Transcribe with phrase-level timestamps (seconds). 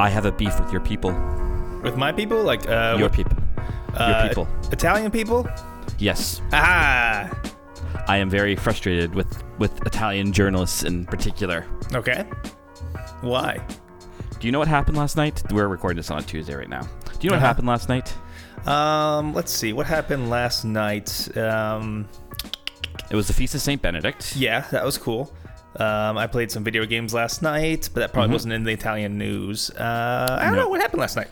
[0.00, 1.10] I have a beef with your people.
[1.82, 3.36] With my people, like uh, Your people.
[3.94, 4.48] uh, your people.
[4.72, 5.48] Italian people.
[5.98, 6.40] Yes.
[6.52, 7.28] Ah,
[8.06, 11.66] I am very frustrated with, with Italian journalists in particular.
[11.94, 12.24] okay.
[13.22, 13.60] Why?
[14.38, 15.42] Do you know what happened last night?
[15.50, 16.82] We're recording this on a Tuesday right now.
[16.82, 16.88] Do
[17.22, 17.46] you know what Uh-huh.
[17.46, 18.14] happened last night?
[18.68, 19.72] Um, let's see.
[19.72, 21.36] What happened last night?
[21.36, 22.08] Um,
[23.10, 23.80] It was the Feast of St.
[23.82, 24.36] Benedict.
[24.36, 25.32] yeah, that was cool.
[25.78, 28.32] Um, I played some video games last night, but that probably Mhm.
[28.32, 29.70] wasn't in the Italian news.
[29.70, 30.62] Uh, I don't No.
[30.62, 31.28] know what happened last night.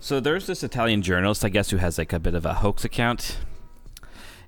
[0.00, 2.84] So there's this Italian journalist, I guess, who has like a bit of a hoax
[2.84, 3.38] account.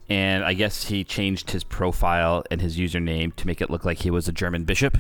[0.09, 3.99] And I guess he changed his profile and his username to make it look like
[3.99, 4.97] he was a German bishop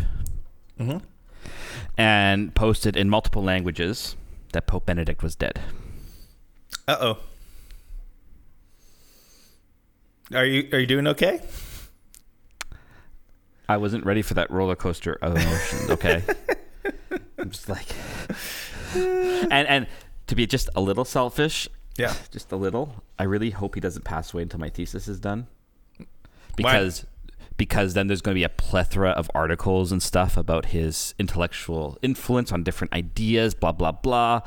[0.79, 0.98] Mm-hmm.
[1.97, 4.15] and posted in multiple languages
[4.53, 5.61] that Pope Benedict was dead.
[6.87, 7.19] Uh oh.
[10.34, 11.41] Are you are you doing okay?
[13.69, 16.23] I wasn't ready for that roller coaster of emotions, okay?
[17.39, 17.87] I'm just like
[18.95, 19.87] and and
[20.27, 22.15] to be just a little selfish, Yeah.
[22.31, 25.47] just a little, I really hope he doesn't pass away until my thesis is done.
[26.57, 27.07] Because
[27.57, 31.98] because then there's going to be a plethora of articles and stuff about his intellectual
[32.03, 34.41] influence on different ideas, blah blah blah.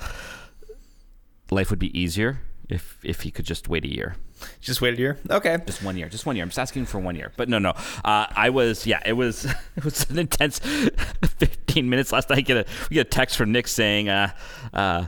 [1.51, 4.15] Life would be easier if if he could just wait a year.
[4.59, 5.17] Just wait a year.
[5.29, 5.57] Okay.
[5.65, 6.09] Just one year.
[6.09, 6.43] Just one year.
[6.43, 7.31] I'm just asking for one year.
[7.37, 7.71] But no, no.
[8.03, 10.59] Uh, I was, yeah, it was, it was an intense
[11.37, 12.39] 15 minutes last night.
[12.39, 14.31] I get a, we get a text from Nick saying, uh,
[14.73, 15.07] uh,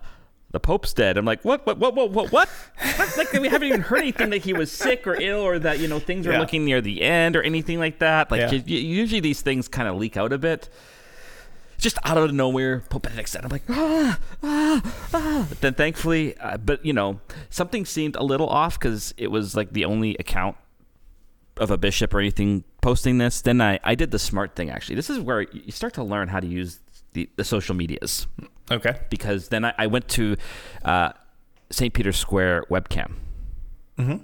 [0.51, 1.17] the Pope's dead.
[1.17, 2.49] I'm like, what, what, what, what, what, what?
[3.17, 5.87] Like, we haven't even heard anything that he was sick or ill or that, you
[5.87, 6.39] know, things are Yeah.
[6.39, 8.29] looking near the end or anything like that.
[8.29, 8.59] Like, Yeah.
[8.67, 10.69] usually these things kind of leak out a bit.
[11.83, 14.81] Just out of nowhere, Pope Benedict said, I'm like, ah, ah,
[15.13, 15.45] ah.
[15.49, 19.53] But then thankfully, uh, but, you know, something seemed a little off because it was
[19.53, 20.55] like the only account
[21.57, 24.95] of a bishop or anything posting this, then I, I did the smart thing actually.
[24.95, 26.79] This is where you start to learn how to use
[27.11, 28.27] the, the social medias
[28.71, 28.97] Okay.
[29.09, 30.37] because then I, I went to
[30.85, 31.11] uh,
[31.69, 31.93] St.
[31.93, 33.15] Peter's Square webcam
[33.99, 34.23] Mm-hmm.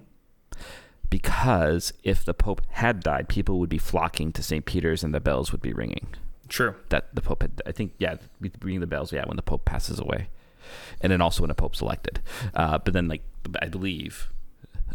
[1.09, 4.65] because if the Pope had died, people would be flocking to St.
[4.65, 6.07] Peter's and the bells would be ringing.
[6.49, 6.75] True.
[6.89, 9.65] That the Pope had, I think, yeah, we ring the bells, yeah, when the Pope
[9.65, 10.27] passes away.
[11.01, 12.19] And then also when a Pope's elected.
[12.53, 13.21] Uh, but then, like,
[13.61, 14.29] I believe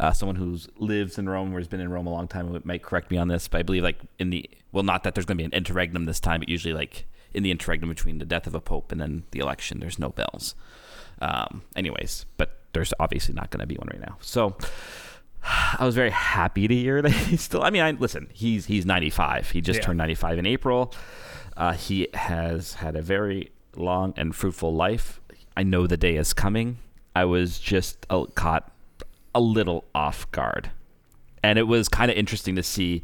[0.00, 2.82] uh, someone who's lives in Rome or has been in Rome a long time might
[2.82, 5.36] correct me on this, but I believe like in the well, not that there's going
[5.38, 8.46] to be an interregnum this time, but usually like in the interregnum between the death
[8.48, 10.54] of a pope and then the election, there's no bells.
[11.20, 14.16] Um, anyways, but there's obviously not going to be one right now.
[14.20, 14.56] So
[15.78, 17.62] I was very happy to hear that he's still.
[17.62, 18.28] I mean, I listen.
[18.32, 19.50] He's he's 95.
[19.50, 19.86] He just Yeah.
[19.86, 20.92] turned 95 in April.
[21.56, 25.20] Uh, he has had a very long and fruitful life.
[25.56, 26.78] I know the day is coming.
[27.14, 28.70] I was just uh, caught
[29.34, 30.70] a little off guard.
[31.42, 33.02] And it was kind of interesting to see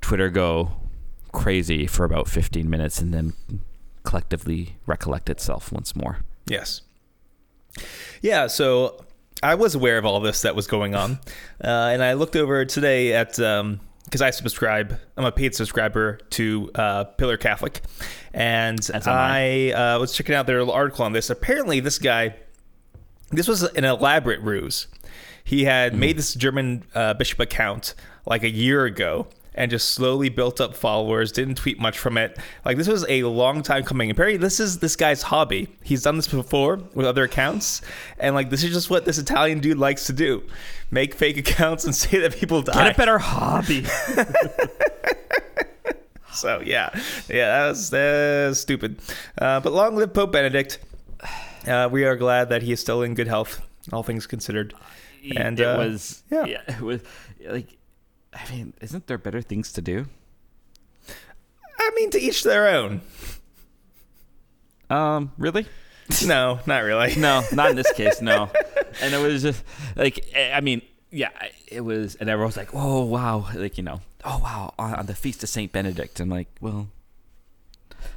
[0.00, 0.72] Twitter go
[1.32, 3.32] crazy for about 15 minutes and then
[4.02, 6.18] collectively recollect itself once more.
[6.46, 6.82] Yes.
[8.22, 9.04] Yeah, so
[9.42, 11.18] I was aware of all this that was going on.
[11.62, 13.38] Uh, and I looked over today at,
[14.08, 17.82] because I subscribe, I'm a paid subscriber to uh, Pillar Catholic.
[18.32, 21.28] And I uh, was checking out their article on this.
[21.28, 22.34] Apparently, this guy,
[23.30, 24.86] this was an elaborate ruse.
[25.44, 26.00] He had Mm-hmm.
[26.00, 29.26] made this German uh, bishop account like a year ago
[29.58, 32.38] and just slowly built up followers, didn't tweet much from it.
[32.64, 34.08] Like this was a long time coming.
[34.08, 35.68] Apparently, this is this guy's hobby.
[35.82, 37.82] He's done this before with other accounts,
[38.18, 40.44] and like this is just what this Italian dude likes to do:
[40.92, 42.84] make fake accounts and say that people die.
[42.84, 43.84] Get a better hobby.
[46.30, 46.90] So yeah,
[47.28, 49.00] yeah, that was, that was stupid.
[49.36, 50.78] Uh, but long live Pope Benedict.
[51.66, 53.60] Uh, we are glad that he is still in good health,
[53.92, 54.72] all things considered.
[55.34, 56.44] And, it uh, was yeah.
[56.44, 56.62] yeah.
[56.68, 57.00] it was
[57.44, 57.77] like
[58.32, 60.06] I mean, isn't there better things to do?
[61.78, 63.00] I mean, to each their own.
[64.90, 65.66] Um, really?
[66.26, 67.14] No, not really.
[67.18, 68.20] No, not in this case.
[68.22, 68.50] No,
[69.02, 69.62] and it was just
[69.96, 71.30] like I mean, yeah,
[71.66, 75.06] it was, and everyone was like, "Oh wow!" Like you know, "Oh wow!" On, on
[75.06, 76.88] the feast of Saint Benedict, and like, well,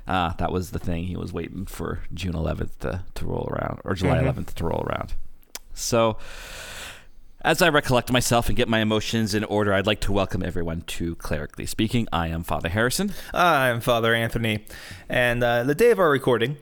[0.08, 1.04] uh, that was the thing.
[1.06, 4.34] He was waiting for June 11th to to roll around, or July Mhm.
[4.34, 5.14] 11th to roll around.
[5.74, 6.18] So,
[7.44, 10.82] as I recollect myself and get my emotions in order, I'd like to welcome everyone
[10.82, 12.08] to Clerically Speaking.
[12.14, 13.14] I am Father Harrison.
[13.34, 14.66] I'm Father Anthony,
[15.10, 16.58] and uh, the day of our recording,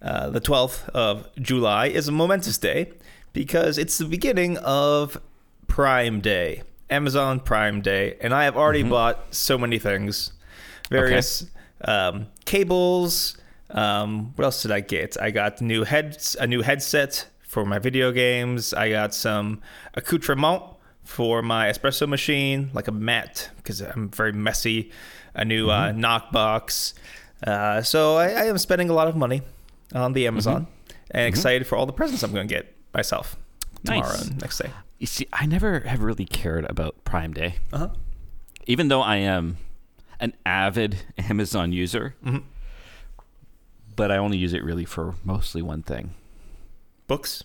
[0.00, 2.92] uh, the 12th of July, is a momentous day
[3.34, 5.20] because it's the beginning of
[5.66, 10.32] Prime Day, Amazon Prime Day, and I have already bought so many things,
[10.90, 11.46] various
[11.84, 13.36] um, cables.
[13.70, 15.20] Um, what else did I get?
[15.20, 18.72] I got new heads, a new headset for my video games.
[18.72, 19.60] I got some
[19.92, 20.62] accoutrement
[21.04, 24.90] for my espresso machine, like a mat because I'm very messy.
[25.34, 26.94] A new uh, knockbox.
[27.46, 29.42] Uh, so I, I am spending a lot of money
[29.94, 31.16] on the Amazon, Mm-hmm.
[31.18, 33.36] and excited for all the presents I'm going to get myself
[33.84, 34.28] tomorrow Nice.
[34.28, 34.70] and next day.
[34.98, 37.88] You see, I never have really cared about Prime Day, Uh huh.
[38.66, 39.56] even though I am
[40.20, 42.14] an avid Amazon user.
[42.24, 42.42] Mhm.
[43.96, 46.14] But I only use it really for mostly one thing:
[47.16, 47.44] Books.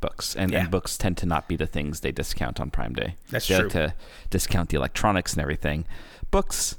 [0.00, 0.60] books, and, Yeah.
[0.60, 3.16] and books tend to not be the things they discount on Prime Day.
[3.30, 3.64] That's they true.
[3.64, 3.94] like to
[4.28, 5.86] discount the electronics and everything.
[6.30, 6.76] Books,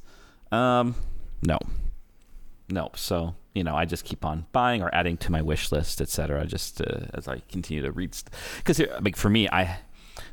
[0.52, 0.94] um,
[1.42, 1.58] no,
[2.70, 2.92] no.
[2.96, 6.46] So you know, I just keep on buying or adding to my wish list, etc.
[6.46, 8.16] Just uh, as I continue to read,
[8.58, 9.80] because like for me, I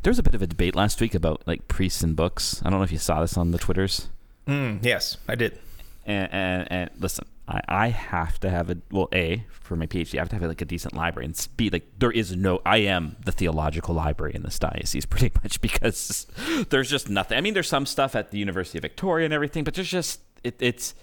[0.02, 2.60] there was a bit of a debate last week about like priests and books.
[2.64, 4.08] I don't know if you saw this on the twitters.
[4.46, 5.58] Mm, yes, I did.
[6.04, 10.16] And and, and listen, I, I have to have a well, a for my PhD,
[10.16, 12.60] I have to have like a decent library, and b like there is no.
[12.64, 16.26] I am the theological library in this diocese, pretty much because
[16.70, 17.36] there's just nothing.
[17.36, 20.20] I mean, there's some stuff at the University of Victoria and everything, but there's just
[20.44, 20.94] it, it's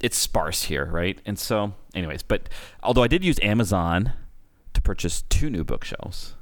[0.00, 1.20] it's sparse here, right?
[1.26, 2.48] And so, anyways, but
[2.82, 4.12] although I did use Amazon
[4.74, 6.34] to purchase two new bookshelves.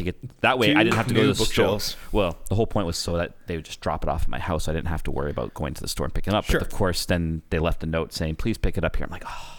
[0.00, 1.78] To get that way, I didn't have to go to the store.
[2.10, 4.38] Well, the whole point was so that they would just drop it off at my
[4.38, 4.64] house.
[4.64, 6.46] So I didn't have to worry about going to the store and picking it up.
[6.46, 6.58] Sure.
[6.58, 9.10] But of course, then they left a note saying, "Please pick it up here." I'm
[9.10, 9.58] like, "Oh,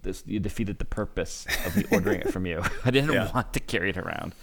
[0.00, 2.62] this you defeated the purpose of me ordering it from you.
[2.86, 3.30] I didn't Yeah.
[3.32, 4.34] want to carry it around."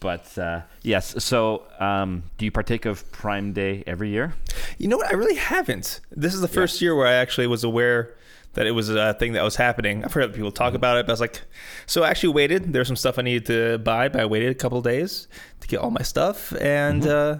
[0.00, 4.34] But uh, yes, so um, do you partake of Prime Day every year?
[4.78, 5.08] You know what?
[5.08, 6.00] I really haven't.
[6.10, 8.14] This is the first year where I actually was aware
[8.58, 10.04] that it was a thing that was happening.
[10.04, 11.42] I've heard other people talk about it, but I was like,
[11.86, 12.72] so I actually waited.
[12.72, 15.28] There's some stuff I needed to buy, but I waited a couple of days
[15.60, 17.38] to get all my stuff, and uh,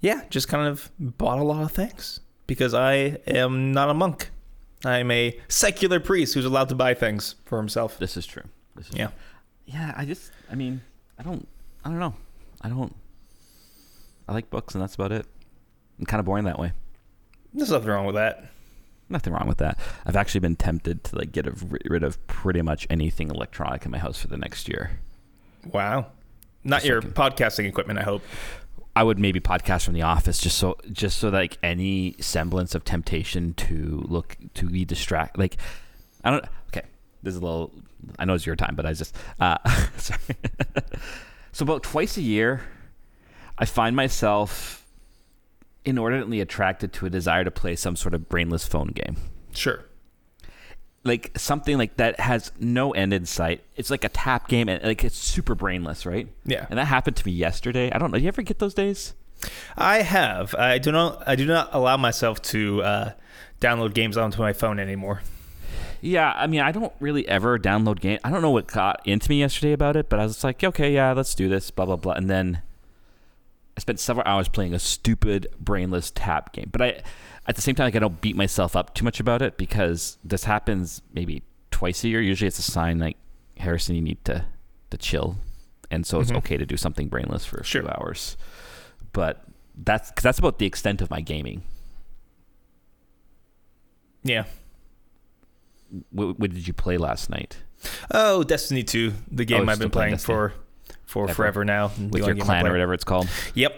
[0.00, 2.18] yeah, just kind of bought a lot of things
[2.48, 4.32] because I am not a monk.
[4.84, 8.00] I'm a secular priest who's allowed to buy things for himself.
[8.00, 8.42] This is true.
[8.74, 9.10] This is Yeah.
[9.66, 9.94] yeah.
[9.96, 10.80] I just, I mean,
[11.16, 11.46] I don't,
[11.84, 12.14] I don't know.
[12.60, 12.92] I don't.
[14.26, 15.26] I like books, and that's about it.
[16.00, 16.72] I'm kind of boring that way.
[17.54, 18.50] There's nothing wrong with that.
[19.08, 19.78] Nothing wrong with that.
[20.04, 21.46] I've actually been tempted to like get
[21.84, 24.98] rid of pretty much anything electronic in my house for the next year.
[25.72, 26.06] Wow.
[26.64, 28.22] Not Just your podcasting equipment, I hope.
[28.96, 32.82] I would maybe podcast from the office just so just so like any semblance of
[32.82, 35.58] temptation to look to be distract like
[36.24, 36.86] I don't okay
[37.22, 37.72] this is a little
[38.18, 39.58] I know it's your time but I just uh
[39.98, 40.18] sorry
[41.52, 42.62] so about twice a year
[43.58, 44.85] I find myself
[45.86, 49.16] inordinately attracted to a desire to play some sort of brainless phone game
[49.52, 49.84] Sure.
[51.04, 54.82] like something like that has no end in sight it's like a tap game and
[54.84, 56.66] like it's super brainless right Yeah.
[56.68, 59.14] and that happened to me yesterday I don't know do you ever get those days
[59.76, 60.54] I have.
[60.54, 61.22] I do not.
[61.28, 63.12] I do not allow myself to uh,
[63.60, 65.20] download games onto my phone anymore.
[66.00, 68.18] Yeah, I mean, I don't really ever download game.
[68.24, 70.90] I don't know what got into me yesterday about it, but I was like, okay,
[70.94, 72.62] yeah, let's do this, blah blah blah, and then
[73.76, 76.68] I spent several hours playing a stupid, brainless tap game.
[76.72, 77.02] But I,
[77.46, 80.16] at the same time, like I don't beat myself up too much about it because
[80.24, 82.20] this happens maybe twice a year.
[82.22, 83.16] Usually, it's a sign like
[83.58, 84.46] Harrison, you need to
[84.90, 85.36] to chill,
[85.90, 86.36] and so it's Mhm.
[86.38, 88.36] okay to do something brainless for a few hours.
[89.12, 89.44] But
[89.76, 91.62] that's cause that's about the extent of my gaming.
[94.22, 94.44] Yeah.
[96.10, 97.58] What, what did you play last night?
[98.10, 100.52] Oh, Destiny 2, the game you're I've been playing playing for
[101.06, 101.34] for Ever.
[101.34, 101.90] forever now.
[102.10, 103.28] With your clan or whatever it's called.
[103.54, 103.74] Yep.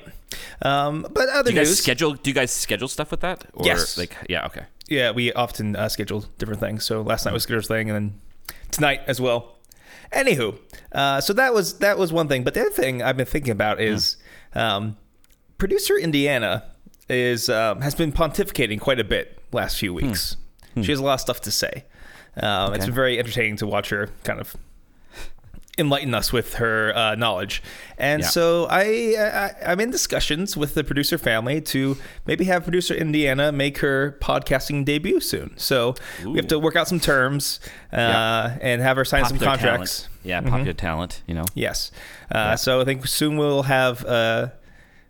[0.62, 1.78] Um, but other do you guys news.
[1.78, 3.96] schedule do you guys schedule stuff with that or Yes.
[3.96, 6.82] like yeah okay yeah, we often uh, schedule different things.
[6.84, 8.20] So last night was Skitter's thing, and then
[8.70, 9.56] tonight as well.
[10.14, 10.58] Anywho,
[10.92, 12.42] uh, so that was that was one thing.
[12.42, 14.16] But the other thing I've been thinking about is
[14.54, 14.96] um,
[15.58, 16.64] producer Indiana
[17.08, 20.36] is um, has been pontificating quite a bit last few weeks.
[20.80, 21.84] She has a lot of stuff to say.
[22.40, 22.86] Um, It's Okay.
[22.86, 24.56] been very entertaining to watch her kind of
[25.78, 27.62] enlighten us with her uh, knowledge.
[27.98, 28.28] And Yeah.
[28.28, 28.82] so I,
[29.18, 34.16] I I'm in discussions with the producer family to maybe have producer Indiana make her
[34.20, 35.56] podcasting debut soon.
[35.56, 35.94] So
[36.24, 37.60] we have to work out some terms
[37.92, 38.58] uh, Yeah.
[38.60, 40.02] and have her sign some contracts.
[40.02, 40.08] talent.
[40.24, 41.90] yeah popular talent you know Yes.
[42.30, 44.48] Uh, So I think soon we'll have uh,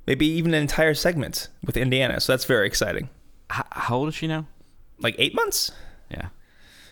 [0.06, 2.20] maybe even an entire segment with Indiana.
[2.20, 3.08] So that's very exciting.
[3.52, 4.46] H- how old is she now
[5.00, 5.72] Like eight months?
[6.10, 6.28] yeah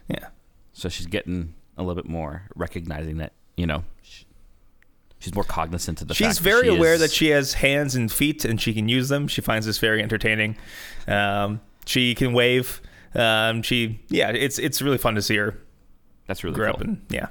[0.08, 0.26] Yeah.
[0.72, 3.84] so she's getting a little bit more recognizing that you know
[5.18, 7.54] she's more cognizant of the She's fact that very she aware is- that she has
[7.54, 9.26] hands and feet and she can use them.
[9.28, 10.56] She finds this very entertaining.
[11.08, 12.80] Um, she can wave.
[13.14, 15.56] Um, she, yeah, it's it's really fun to see her
[16.26, 17.28] that's really grow cool up and yeah.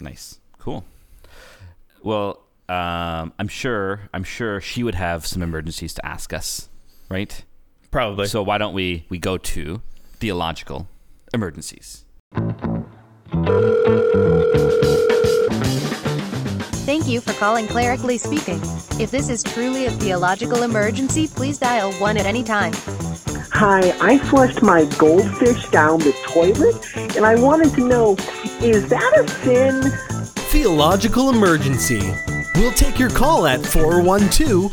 [0.00, 0.84] nice cool
[2.02, 6.68] well um i'm sure i'm sure she would have some emergencies to ask us
[7.08, 7.44] right
[7.92, 8.26] Probably.
[8.26, 9.80] so why don't we we go to
[10.18, 10.88] theological
[11.32, 12.04] emergencies
[16.84, 18.60] Thank you for calling Clerically Speaking.
[19.00, 22.72] If this is truly a theological emergency, please dial 1 at any time.
[23.50, 26.76] Hi, I flushed my goldfish down the toilet,
[27.16, 28.12] and I wanted to know
[28.62, 29.82] is that a sin?
[30.50, 32.14] Theological emergency.
[32.54, 34.72] We'll take your call at 412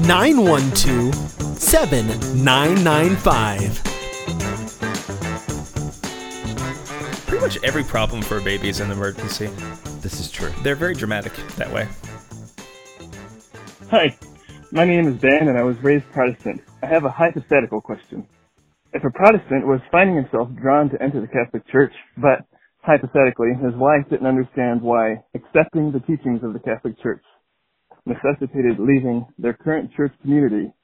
[0.00, 1.14] 912
[1.60, 3.89] 7995.
[7.40, 9.46] Pretty much every problem for a baby is an emergency.
[10.02, 10.52] This is true.
[10.62, 11.88] They're very dramatic that way.
[13.90, 14.14] Hi,
[14.70, 16.60] my name is Ben and I was raised Protestant.
[16.82, 18.26] I have a hypothetical question.
[18.92, 22.44] If a Protestant was finding himself drawn to enter the Catholic Church, but
[22.82, 27.24] hypothetically his wife didn't understand why accepting the teachings of the Catholic Church
[28.04, 30.74] necessitated leaving their current church community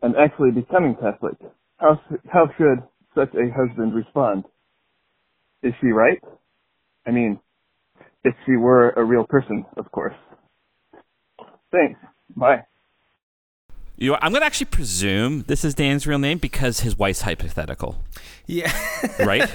[0.00, 1.38] and actually becoming Catholic,
[1.78, 2.00] how,
[2.32, 2.86] how should
[3.16, 4.44] such a husband respond?
[5.62, 6.22] Is she right?
[7.06, 7.38] I mean,
[8.24, 10.14] if she were a real person, of course.
[11.70, 11.98] Thanks.
[12.36, 12.64] Bye.
[13.96, 17.20] You know, I'm going to actually presume this is Dan's real name because his wife's
[17.22, 18.02] hypothetical,
[18.46, 18.72] Yeah.
[19.20, 19.48] right?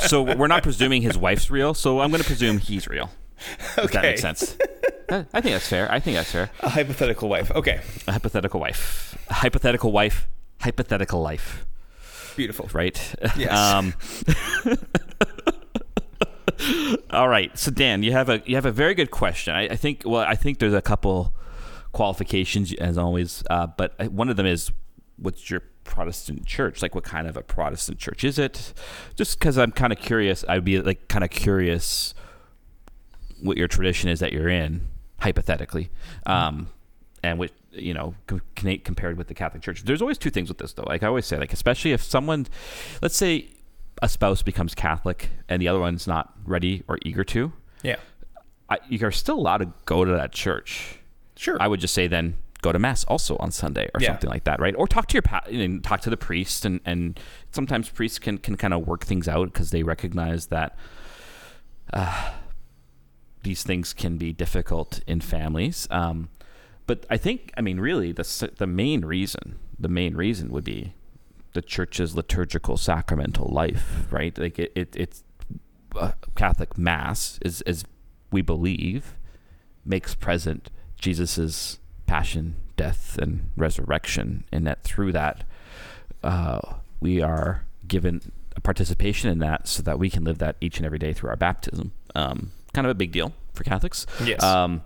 [0.00, 1.74] so we're not presuming his wife's real.
[1.74, 3.10] So I'm going to presume he's real.
[3.76, 3.84] Okay.
[3.84, 4.08] If that Okay.
[4.10, 4.56] makes sense.
[5.10, 5.90] Uh, I think that's fair.
[5.92, 6.50] I think that's fair.
[6.60, 7.50] A hypothetical wife.
[7.50, 7.80] Okay.
[8.08, 9.18] A hypothetical wife.
[9.28, 10.26] A hypothetical wife.
[10.60, 11.66] Hypothetical life.
[12.36, 12.68] Beautiful.
[12.72, 13.14] Right?
[13.36, 13.84] Yes.
[14.66, 14.78] Um,
[17.10, 17.56] all right.
[17.58, 19.54] So Dan, you have a you have a very good question.
[19.54, 21.34] I, I think well, I think there's a couple
[21.92, 24.70] qualifications as always, uh, but one of them is
[25.16, 26.82] what's your Protestant church?
[26.82, 28.72] Like, what kind of a Protestant church is it?
[29.16, 32.14] Just because I'm kind of curious, I'd be like kind of curious
[33.40, 34.88] what your tradition is that you're in,
[35.20, 35.90] hypothetically,
[36.26, 36.68] um,
[37.22, 38.42] and what you know com-
[38.84, 39.82] compared with the Catholic Church.
[39.84, 40.84] There's always two things with this, though.
[40.86, 42.46] Like I always say, like especially if someone,
[43.02, 43.48] let's say,
[44.02, 47.52] a spouse becomes Catholic and the other one's not ready or eager to,
[47.82, 47.96] Yeah.
[48.68, 50.98] I, you are still allowed to go to that church.
[51.36, 51.56] Sure.
[51.60, 54.08] I would just say then go to mass also on Sunday or Yeah.
[54.08, 54.74] something like that, right?
[54.76, 57.20] Or talk to your pa- know, talk to the priest, and and
[57.52, 60.76] sometimes priests can can kind of work things out because they recognize that.
[61.92, 62.32] Uh,
[63.42, 66.30] these things can be difficult in families, um,
[66.86, 70.94] but I think I mean really the the main reason the main reason would be
[71.52, 74.36] the church's liturgical sacramental life, right?
[74.36, 75.24] Like it, it it's
[75.96, 77.84] uh, Catholic Mass is as
[78.30, 79.14] we believe
[79.84, 85.44] makes present Jesus's passion, death, and resurrection, and that through that
[86.22, 86.60] uh,
[87.00, 90.86] we are given a participation in that, so that we can live that each and
[90.86, 91.92] every day through our baptism.
[92.14, 94.06] Um, kind of a big deal for Catholics.
[94.24, 94.42] Yes.
[94.42, 94.82] Um,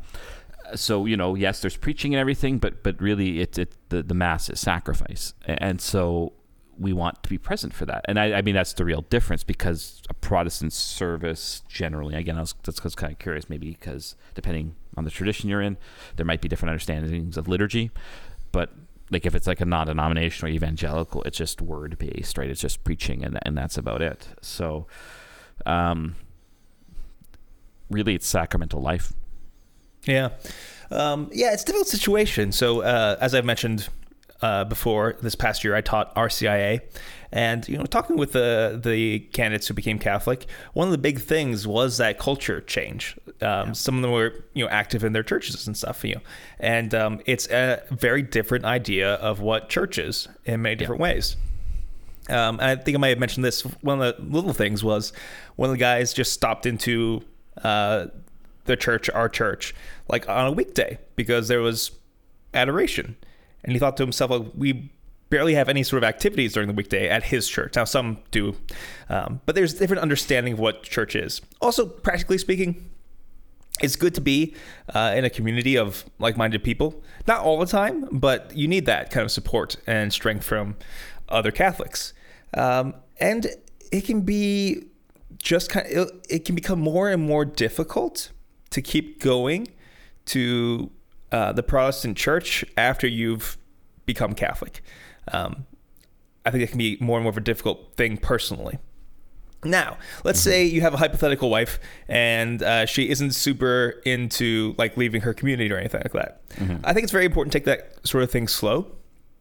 [0.74, 4.14] so you know, yes, there's preaching and everything, but but really, it it the, the
[4.14, 6.32] mass is sacrifice, and so
[6.78, 8.04] we want to be present for that.
[8.06, 12.40] And I, I mean, that's the real difference because a Protestant service generally, again, I
[12.40, 15.76] was that's was kind of curious, maybe because depending on the tradition you're in,
[16.16, 17.90] there might be different understandings of liturgy,
[18.52, 18.70] but
[19.10, 22.50] like if it's like a non-denominational evangelical, it's just word based, right?
[22.50, 24.28] It's just preaching, and and that's about it.
[24.40, 24.86] So,
[25.66, 26.14] um,
[27.90, 29.12] really, it's sacramental life.
[30.08, 30.30] Yeah.
[30.90, 32.50] Um, yeah, it's a difficult situation.
[32.50, 33.88] So, uh, as I've mentioned
[34.40, 36.80] uh, before, this past year I taught RCIA,
[37.30, 41.20] and you know, talking with the the candidates who became Catholic, one of the big
[41.20, 43.16] things was that culture change.
[43.42, 46.20] Um, Some of them were you know active in their churches and stuff, you know,
[46.58, 51.36] and um, it's a very different idea of what church is in many different ways.
[52.30, 53.62] Um, and I think I might have mentioned this.
[53.82, 55.12] One of the little things was
[55.56, 57.22] one of the guys just stopped into
[57.62, 58.06] uh,
[58.68, 59.74] the church, our church,
[60.08, 61.90] like on a weekday because there was
[62.54, 63.16] adoration.
[63.64, 64.92] And he thought to himself, like, we
[65.30, 67.74] barely have any sort of activities during the weekday at his church.
[67.74, 68.56] Now, some do,
[69.08, 71.42] um, but there's a different understanding of what church is.
[71.60, 72.90] Also, practically speaking,
[73.80, 74.54] it's good to be
[74.94, 77.02] uh, in a community of like-minded people.
[77.26, 80.76] Not all the time, but you need that kind of support and strength from
[81.28, 82.14] other Catholics.
[82.54, 83.46] Um, and
[83.92, 84.84] it can be
[85.36, 88.30] just kind of, it, it can become more and more difficult
[88.70, 89.68] to keep going
[90.26, 90.90] to
[91.32, 93.56] uh, the Protestant Church after you've
[94.06, 94.82] become Catholic.
[95.32, 95.66] Um,
[96.46, 98.78] I think it can be more and more of a difficult thing personally.
[99.64, 104.96] Now, let's say you have a hypothetical wife and uh, she isn't super into like
[104.96, 106.40] leaving her community or anything like that.
[106.84, 108.92] I think it's very important to take that sort of thing slow.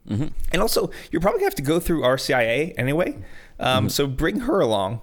[0.10, 3.18] And also, you're probably gonna have to go through RCIA anyway.
[3.60, 5.02] Um, So bring her along,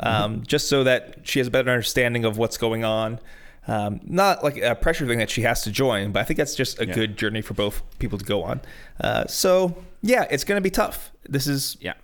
[0.00, 3.18] um, just so that she has a better understanding of what's going on.
[3.70, 6.56] Um, not like a pressure thing that she has to join, but I think that's
[6.56, 8.60] just a good journey for both people to go on.
[9.00, 11.12] Uh, so yeah, it's gonna be tough.
[11.28, 11.94] This is Yeah.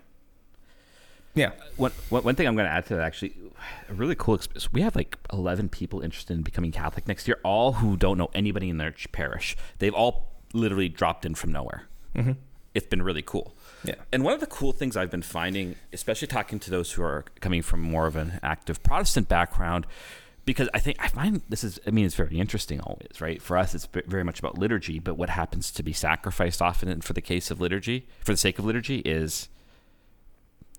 [1.34, 1.50] yeah.
[1.76, 3.34] One, one, one thing I'm going to add to that actually,
[3.88, 4.72] a really cool experience.
[4.72, 8.30] We have like 11 people interested in becoming Catholic next year, all who don't know
[8.34, 9.56] anybody in their parish.
[9.78, 11.88] They've all literally dropped in from nowhere.
[12.74, 13.54] it's been really cool.
[13.84, 13.94] Yeah.
[14.12, 17.24] And one of the cool things I've been finding, especially talking to those who are
[17.40, 19.86] coming from more of an active Protestant background,
[20.46, 23.42] because I think I find this is, I mean, it's very interesting always, right?
[23.42, 27.12] For us, it's very much about liturgy, but what happens to be sacrificed often for
[27.12, 29.48] the case of liturgy, for the sake of liturgy, is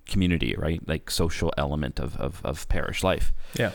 [0.08, 0.82] community, right?
[0.88, 3.34] Like social element of, of, of parish life.
[3.56, 3.72] Yeah.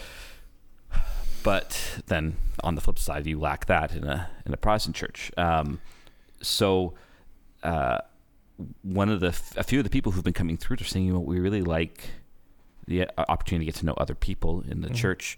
[1.43, 5.31] But then on the flip side, you lack that in a in a Protestant church.
[5.37, 5.81] Um,
[6.41, 6.95] so,
[7.63, 7.99] uh,
[8.83, 11.13] one of the a few of the people who've been coming through are saying, you
[11.15, 12.11] know, we really like
[12.87, 15.37] the uh, opportunity to get to know other people in the church.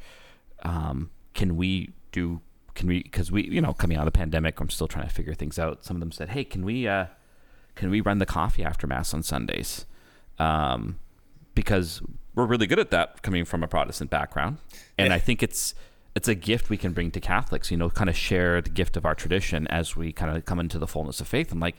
[0.64, 2.40] Um, can we do?
[2.74, 3.02] Can we?
[3.02, 5.58] Because we, you know, coming out of the pandemic, I'm still trying to figure things
[5.58, 5.84] out.
[5.84, 6.88] Some of them said, "Hey, can we?
[6.88, 7.06] Uh,
[7.74, 9.86] can we run the coffee after mass on Sundays?"
[10.38, 10.98] Um,
[11.54, 12.02] because
[12.34, 14.58] we're really good at that coming from a Protestant background,
[14.98, 15.74] and I think it's
[16.14, 17.70] it's a gift we can bring to Catholics.
[17.70, 20.60] You know, kind of share the gift of our tradition as we kind of come
[20.60, 21.52] into the fullness of faith.
[21.52, 21.76] I'm like,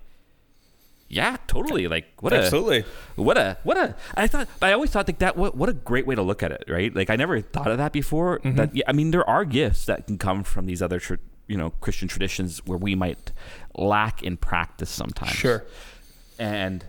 [1.08, 1.88] yeah, totally.
[1.88, 2.84] Like, what a Absolutely.
[3.16, 6.08] what a what a I thought I always thought like that what what a great
[6.08, 6.94] way to look at it, right?
[6.94, 8.40] Like I never thought of that before.
[8.40, 8.56] Mm-hmm.
[8.56, 11.16] That yeah, I mean there are gifts that can come from these other tr-
[11.48, 13.32] you know Christian traditions where we might
[13.76, 15.32] lack in practice sometimes.
[15.32, 15.64] Sure.
[16.40, 16.86] And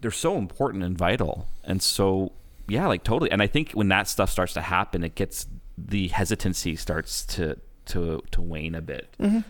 [0.00, 1.46] they're so important and vital.
[1.62, 2.32] And so
[2.68, 3.30] yeah, like totally.
[3.30, 5.46] And I think when that stuff starts to happen, it gets
[5.76, 9.14] the hesitancy starts to to to wane a bit.
[9.20, 9.40] Mm-hmm.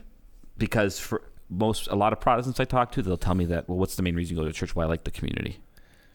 [0.59, 3.79] Because for most a lot of Protestants I talk to, they'll tell me that well,
[3.79, 4.75] what's the main reason you go to church?
[4.75, 5.59] Well, I like the community.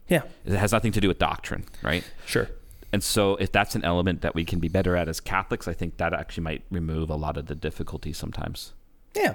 [0.08, 0.22] Yeah.
[0.44, 2.04] It has nothing to do with doctrine, right?
[2.26, 2.48] Sure.
[2.92, 5.72] And so, if that's an element that we can be better at as Catholics, I
[5.72, 8.72] think that actually might remove a lot of the difficulty sometimes.
[9.14, 9.34] Yeah.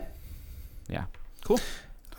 [0.90, 1.06] Yeah.
[1.46, 1.60] Cool.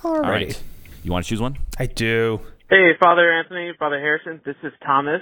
[0.03, 0.47] All All right.
[0.47, 0.63] right.
[1.05, 1.59] You want to choose one?
[1.79, 2.41] I do.
[2.71, 5.21] Hey, Father Anthony, Father Harrison, this is Thomas.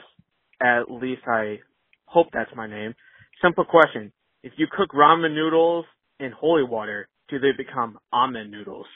[0.63, 1.59] At least I
[2.07, 2.95] hope that's my name.
[3.43, 4.13] Simple question.
[4.43, 5.85] If you cook ramen noodles
[6.21, 8.87] in holy water, do they become almond noodles?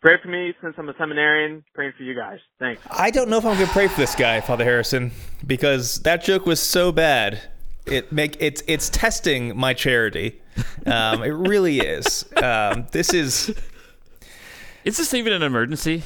[0.00, 1.64] Pray for me since I'm a seminarian.
[1.74, 2.38] Praying for you guys.
[2.60, 2.82] Thanks.
[2.90, 5.10] I don't know if I'm going to pray for this guy, Father Harrison,
[5.46, 7.40] because that joke was so bad.
[7.86, 10.40] It make it's it's testing my charity.
[10.86, 12.24] Um, it really is.
[12.42, 13.54] Um, this is
[14.84, 16.02] Is this even an emergency?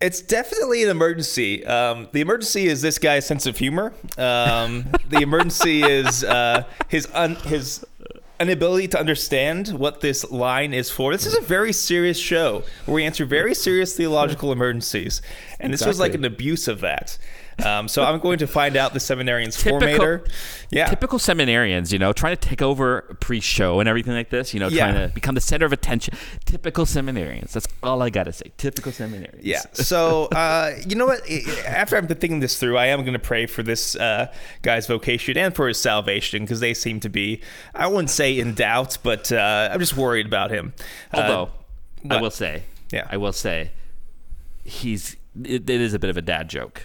[0.00, 1.66] it's definitely an emergency.
[1.66, 3.92] Um, the emergency is this guy's sense of humor.
[4.16, 7.84] Um, the emergency is uh, his un, his
[8.40, 11.12] inability to understand what this line is for.
[11.12, 15.22] This is a very serious show where we answer very serious theological emergencies,
[15.58, 17.18] and this was like an abuse of that.
[17.64, 20.30] Um, so I'm going to find out the seminarian's Typical- formator.
[20.70, 20.86] Yeah.
[20.88, 24.54] Typical seminarians, you know, trying to take over pre-show and everything like this.
[24.54, 24.90] You know, Yeah.
[24.92, 26.14] trying to become the center of attention.
[26.44, 27.52] Typical seminarians.
[27.52, 28.52] That's all I gotta say.
[28.58, 29.40] Typical seminarians.
[29.42, 29.62] Yeah.
[29.72, 31.22] So, uh, you know what?
[31.66, 34.86] After I've been thinking this through, I am going to pray for this uh, guy's
[34.86, 37.40] vocation and for his salvation because they seem to be,
[37.74, 40.74] I wouldn't say in doubt, but uh, I'm just worried about him.
[41.12, 41.50] Uh, Although,
[42.10, 43.06] I will say, Yeah.
[43.10, 43.72] I will say,
[44.64, 46.82] he's it, it is a bit of a dad joke,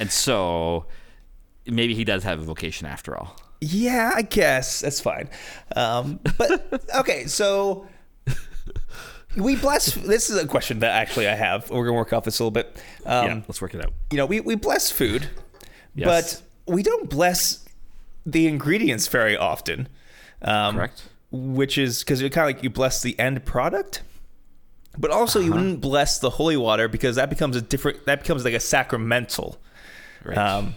[0.00, 0.86] and so
[1.66, 3.36] maybe he does have a vocation after all.
[3.60, 5.28] yeah, I guess that's fine.
[5.74, 7.86] Um, but okay, so
[9.36, 9.94] we bless.
[9.94, 11.68] This is a question that actually I have.
[11.70, 12.76] We're going to work off this a little bit.
[13.04, 13.92] Um, yeah, let's work it out.
[14.10, 15.28] you know, we, we bless food,
[15.94, 16.40] Yes.
[16.66, 17.64] but we don't bless
[18.24, 19.88] the ingredients very often.
[20.42, 21.02] Um, Correct.
[21.32, 24.02] Which is because it kind of like you bless the end product,
[24.96, 25.46] but also Uh-huh.
[25.46, 28.06] you wouldn't bless the holy water because that becomes a different.
[28.06, 29.58] That becomes like a sacramental,
[30.24, 30.36] Right.
[30.38, 30.74] um,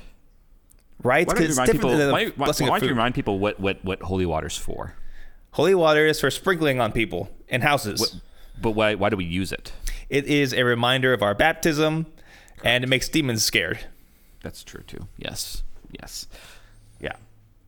[1.03, 1.25] right?
[1.27, 1.89] why don't 'Cause you it's remind different people?
[1.97, 4.25] than the Why, why, blessing why of don't you remind people what, what, what holy
[4.25, 4.95] water's for?
[5.51, 8.17] Holy water is for sprinkling on people and houses.
[8.61, 9.71] But why why do we use it?
[10.09, 12.05] It is a reminder of our baptism,
[12.63, 13.79] and it makes demons scared.
[14.43, 15.07] That's true too.
[15.17, 15.63] Yes.
[15.99, 16.27] Yes.
[16.99, 17.13] Yeah.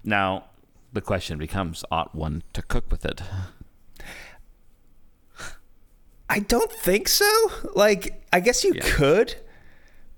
[0.03, 0.45] Now
[0.93, 3.21] the question becomes: Ought one to cook with it?
[6.29, 7.51] I don't think so.
[7.75, 8.83] Like, I guess you Yeah.
[8.85, 9.35] could.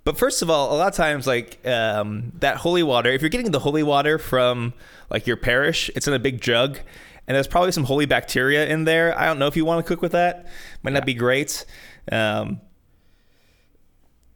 [0.03, 3.29] But first of all, a lot of times, like um, that holy water, if you're
[3.29, 4.73] getting the holy water from
[5.09, 6.77] like your parish, it's in a big jug,
[7.25, 9.17] and there's probably some holy bacteria in there.
[9.17, 10.47] I don't know if you want to cook with that.
[10.81, 11.65] Might not be great.
[12.11, 12.59] Um,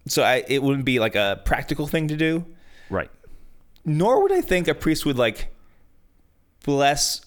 [0.08, 2.46] so I, it wouldn't be like a practical thing to do.
[2.90, 3.10] Right.
[3.84, 5.54] Nor would I think a priest would like
[6.64, 7.22] bless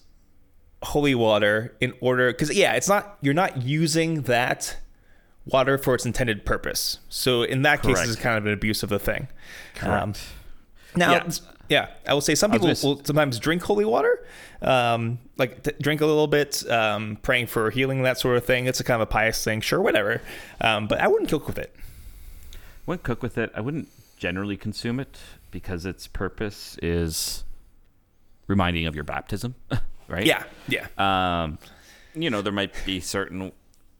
[0.83, 4.79] holy water in order because yeah, it's not you're not using that
[5.53, 6.99] water for its intended purpose.
[7.09, 8.01] So in that case, Correct.
[8.09, 9.29] this is kind of an abuse of the thing.
[9.83, 10.21] Um, Correct.
[10.97, 11.29] now, Yeah.
[11.69, 11.87] yeah.
[12.07, 14.27] I will say some people gonna will sometimes drink holy water,
[14.63, 18.67] um, like t- drink a little bit, um, praying for healing, that sort of thing.
[18.67, 20.21] It's a kind of a pious thing, sure, whatever.
[20.61, 21.75] Um, but I wouldn't cook with it.
[22.87, 23.51] wouldn't cook with it.
[23.55, 25.17] I wouldn't generally consume it
[25.51, 27.45] because its purpose is
[28.49, 29.55] reminding of your baptism,
[30.09, 30.27] right?
[30.27, 30.87] Yeah, yeah.
[30.99, 31.59] Um,
[32.15, 33.53] you know, there might be certain.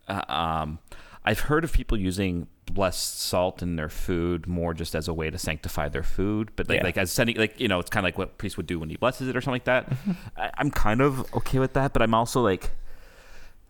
[0.09, 0.79] Uh, um,
[1.25, 5.29] I've heard of people using blessed salt in their food more just as a way
[5.29, 6.85] to sanctify their food, but like, Yeah.
[6.85, 8.79] like as sending like you know it's kind of like what a priest would do
[8.79, 9.91] when he blesses it or something like that.
[9.91, 10.13] Mm-hmm.
[10.37, 12.71] I, I'm kind of okay with that, but I'm also like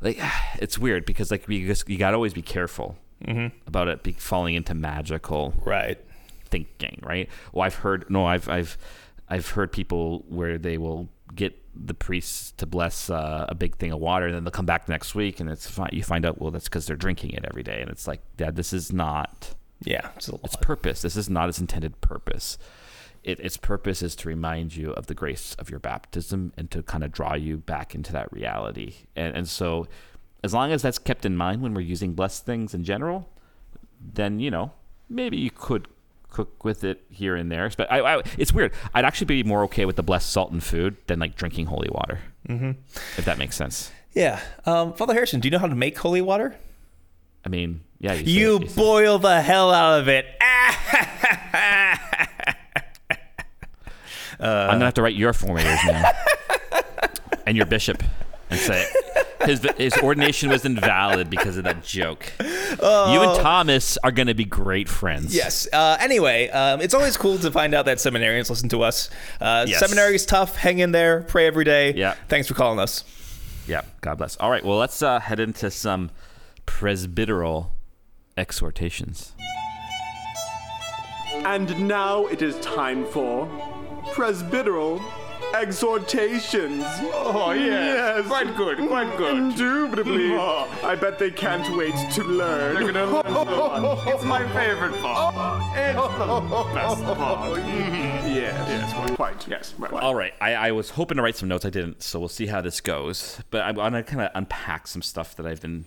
[0.00, 0.18] like
[0.58, 3.56] it's weird because like you just you got to always be careful mm-hmm.
[3.66, 5.98] about it be falling into magical Right.
[6.44, 7.28] thinking, right?
[7.52, 8.76] Well, I've heard no, I've I've
[9.28, 13.92] I've heard people where they will get the priests to bless uh, a big thing
[13.92, 16.40] of water, and then they'll come back next week, and it's fi- you find out
[16.40, 19.54] well that's because they're drinking it every day, and it's like, Dad, this is not
[19.84, 20.10] Yeah.
[20.16, 21.02] It's its purpose.
[21.02, 22.58] This is not its intended purpose.
[23.22, 26.82] It, its purpose is to remind you of the grace of your baptism and to
[26.82, 28.94] kind of draw you back into that reality.
[29.14, 29.86] And, and so,
[30.42, 33.28] as long as that's kept in mind when we're using blessed things in general,
[34.00, 34.72] then you know
[35.08, 35.86] maybe you could
[36.30, 37.70] cook with it here and there.
[37.76, 38.72] But I, I, it's weird.
[38.94, 41.88] I'd actually be more okay with the blessed salt in food than like drinking holy
[41.90, 42.72] water, mm-hmm.
[43.18, 43.90] if that makes sense.
[44.12, 44.40] Yeah.
[44.66, 46.56] Um, Father Harrison, do you know how to make holy water?
[47.44, 50.26] I mean, yeah, you, You boil the hell out of it.
[54.40, 56.10] I'm gonna have to write your formators now,
[57.46, 58.02] and your bishop,
[58.48, 58.86] and say
[59.44, 62.32] his his ordination was invalid because of that joke.
[62.40, 65.34] you and Thomas are gonna be great friends.
[65.34, 65.66] Yes.
[65.72, 69.10] Uh, anyway, um, it's always cool to find out that seminarians listen to us.
[69.40, 69.78] Uh, Yes.
[69.80, 70.56] Seminary is tough.
[70.56, 71.22] Hang in there.
[71.22, 71.92] Pray every day.
[71.94, 72.14] Yeah.
[72.28, 73.04] Thanks for calling us.
[73.66, 73.82] Yeah.
[74.00, 74.36] God bless.
[74.36, 74.64] All right.
[74.64, 76.10] Well, let's uh, head into some
[76.66, 77.70] presbyteral
[78.36, 79.32] exhortations.
[81.44, 83.46] And now it is time for
[84.12, 85.00] presbyteral
[85.54, 86.84] exhortations.
[87.12, 88.26] Oh, yes.
[88.26, 89.36] Quite good, quite good.
[89.36, 90.36] Indubitably.
[90.36, 92.74] I bet they can't wait to learn.
[92.74, 94.14] They're gonna learn so much.
[94.14, 95.62] It's my favorite part.
[95.76, 97.60] It's the best part.
[98.30, 99.74] Yes, yes, quite, quite, yes.
[99.76, 100.02] Right, right.
[100.02, 100.32] All right.
[100.40, 101.64] I, I was hoping to write some notes.
[101.64, 103.40] I didn't, so we'll see how this goes.
[103.50, 105.84] But I want to kind of unpack some stuff that I've been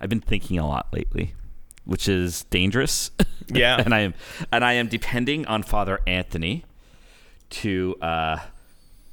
[0.00, 1.34] I've been thinking a lot lately,
[1.84, 3.10] which is dangerous.
[3.48, 3.80] Yeah.
[3.84, 4.14] and I am
[4.52, 6.64] and I am depending on Father Anthony
[7.50, 8.38] to uh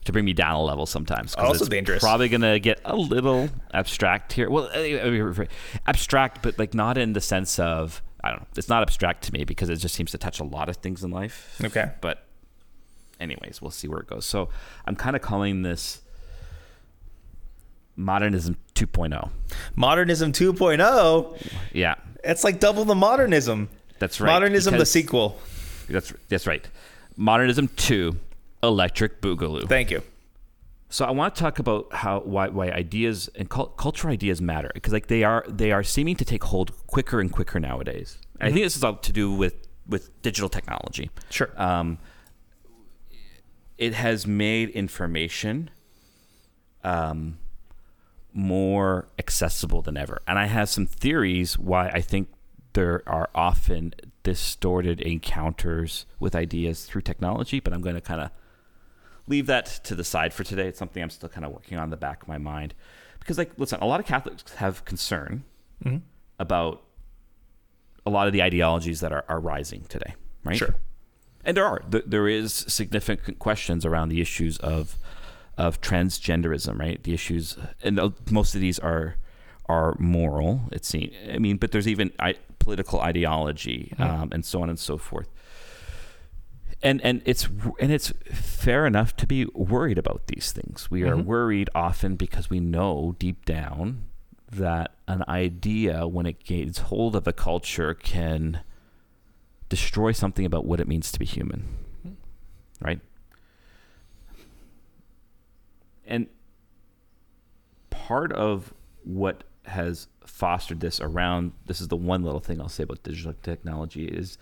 [0.07, 1.35] to bring me down a level sometimes.
[1.35, 2.01] Also it's dangerous.
[2.03, 4.49] Probably gonna get a little abstract here.
[4.49, 5.45] Well, uh,
[5.85, 8.47] abstract, but like not in the sense of I don't know.
[8.57, 11.03] It's not abstract to me because it just seems to touch a lot of things
[11.03, 11.57] in life.
[11.63, 11.91] Okay.
[12.01, 12.25] But
[13.19, 14.25] anyways, we'll see where it goes.
[14.25, 14.49] So
[14.85, 16.01] I'm kind of calling this
[17.95, 19.29] modernism 2.0.
[19.75, 21.37] Modernism 2.0.
[21.73, 23.69] Yeah, It's like double the modernism.
[23.99, 24.27] that's right.
[24.31, 25.39] Modernism, the sequel.
[25.89, 26.67] That's that's right.
[27.15, 28.15] Modernism 2,
[28.63, 29.67] Electric Boogaloo.
[29.67, 30.01] Thank you.
[30.89, 34.71] So I want to talk about how why, why ideas and cul- culture ideas matter
[34.73, 38.19] because like they are they are seeming to take hold quicker and quicker nowadays.
[38.39, 41.09] And I think this is all to do with with digital technology.
[41.29, 41.51] Sure.
[41.57, 41.97] Um,
[43.77, 45.69] it has made information
[46.83, 47.37] um,
[48.33, 52.29] more accessible than ever, and I have some theories why I think
[52.73, 53.93] there are often
[54.23, 57.59] distorted encounters with ideas through technology.
[57.59, 58.31] But I'm going to kind of
[59.27, 60.67] leave that to the side for today.
[60.67, 62.73] It's something I'm still kind of working on in the back of my mind.
[63.19, 65.43] Because, like, listen, a lot of Catholics have concern
[66.39, 66.81] about
[68.05, 70.57] a lot of the ideologies that are, are rising today, right?
[70.57, 70.75] Sure.
[71.43, 71.79] And there are.
[71.79, 74.97] Th- There is significant questions around the issues of
[75.57, 77.01] of transgenderism, right?
[77.03, 77.99] The issues, and
[78.31, 79.15] most of these are
[79.67, 80.61] are moral.
[80.71, 81.13] It seems.
[81.33, 85.29] I mean, but there's even I, political ideology um, and so on and so forth
[86.83, 87.47] and and it's
[87.79, 90.91] and it's fair enough to be worried about these things.
[90.91, 94.03] We are worried often because we know deep down
[94.51, 98.61] that an idea, when it gains hold of a culture, can
[99.69, 101.67] destroy something about what it means to be human.
[102.79, 103.01] Right?
[106.05, 106.27] And
[107.89, 112.83] part of what has fostered this around this is the one little thing I'll say
[112.83, 114.37] about digital technology is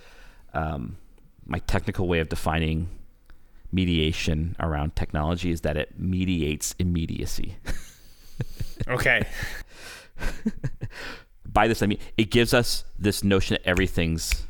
[0.54, 0.98] um,
[1.46, 2.90] my technical way of defining
[3.72, 7.58] mediation around technology is that it mediates immediacy.
[8.88, 9.26] Okay.
[11.46, 14.46] By this, I mean it gives us this notion that everything's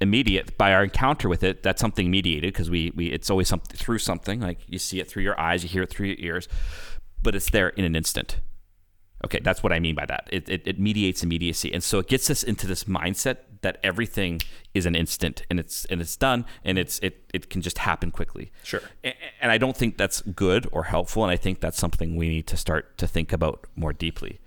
[0.00, 0.56] immediate.
[0.58, 3.98] By our encounter with it, that's something mediated because we, we it's always something through
[3.98, 4.40] something.
[4.40, 6.48] Like you see it through your eyes, you hear it through your ears,
[7.22, 8.40] but it's there in an instant.
[9.24, 10.28] Okay, that's what I mean by that.
[10.30, 14.40] It, it, it mediates immediacy, and so it gets us into this mindset that everything
[14.74, 18.10] is an instant, and it's and it's done, and it's it it can just happen
[18.10, 18.50] quickly.
[18.62, 18.82] Sure.
[19.04, 22.28] A- And I don't think that's good or helpful, and I think that's something we
[22.28, 24.38] need to start to think about more deeply.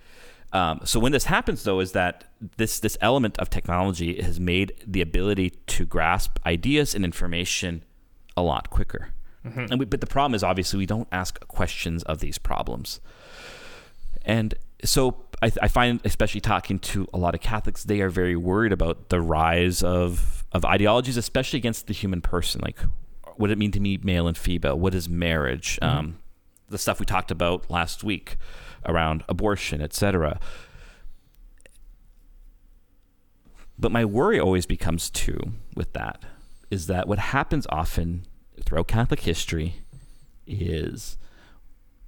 [0.54, 2.26] Um, so when this happens, though, is that
[2.58, 7.84] this this element of technology has made the ability to grasp ideas and information
[8.36, 9.10] a lot quicker.
[9.44, 13.00] And we, but the problem is obviously we don't ask questions of these problems.
[14.24, 18.36] And so I, I find, especially talking to a lot of Catholics, they are very
[18.36, 22.60] worried about the rise of of ideologies, especially against the human person.
[22.62, 22.78] Like,
[23.38, 24.78] what does it mean to me, male and female?
[24.78, 25.80] What is marriage?
[25.82, 26.18] Um,
[26.70, 28.38] the stuff we talked about last week
[28.86, 30.40] around abortion, etc.
[33.78, 36.24] But my worry always becomes too with that
[36.70, 38.26] is that what happens often
[38.64, 39.76] throughout Catholic history
[40.48, 41.18] is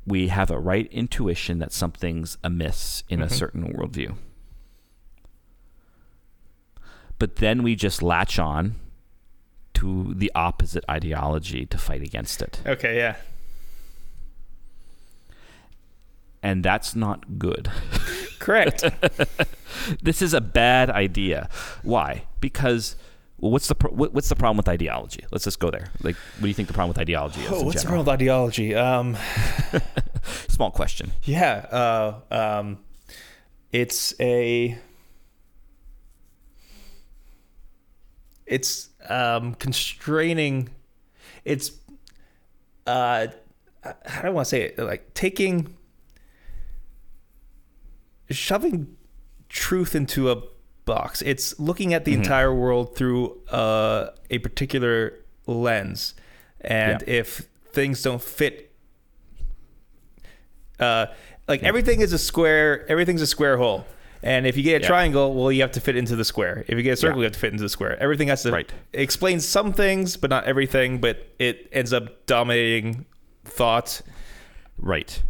[0.05, 3.35] we have a right intuition that something's amiss in a mm-hmm.
[3.35, 4.15] certain worldview.
[7.19, 8.75] But then we just latch on
[9.75, 12.59] to the opposite ideology to fight against it.
[12.65, 13.15] Okay, yeah.
[16.41, 17.71] And that's not good.
[18.39, 18.83] Correct.
[20.01, 21.49] this is a bad idea.
[21.81, 22.25] Why?
[22.41, 22.97] Because
[23.43, 25.25] well, what's the pro- what, what's the problem with ideology?
[25.29, 25.89] Let's just go there.
[26.01, 27.51] Like, what do you think the problem with ideology is?
[27.51, 28.73] oh, what's the problem with ideology?
[28.73, 29.17] Um,
[30.47, 31.11] Small question.
[31.23, 31.65] yeah.
[31.69, 32.77] Uh, um,
[33.73, 34.77] it's a.
[38.45, 40.69] It's um, constraining.
[41.43, 41.71] It's.
[42.87, 43.27] Uh,
[44.05, 44.79] how do I want to say it?
[44.79, 45.75] Like taking.
[48.29, 48.95] Shoving
[49.49, 50.41] truth into a
[50.85, 51.21] box.
[51.21, 55.13] It's looking at the entire world through uh, a particular
[55.47, 56.13] lens,
[56.61, 57.13] and Yeah.
[57.15, 58.71] if things don't fit,
[60.79, 61.07] uh,
[61.47, 62.85] like everything is a square.
[62.89, 63.85] Everything's a square hole.
[64.21, 64.87] And if you get a Yeah.
[64.87, 66.63] triangle, well, you have to fit into the square.
[66.67, 67.21] If you get a circle, Yeah.
[67.21, 67.97] you have to fit into the square.
[68.01, 68.71] Everything has to Right.
[68.93, 70.99] it explains some things, but not everything.
[70.99, 73.05] But it ends up dominating
[73.43, 74.01] thought.
[74.77, 75.21] Right.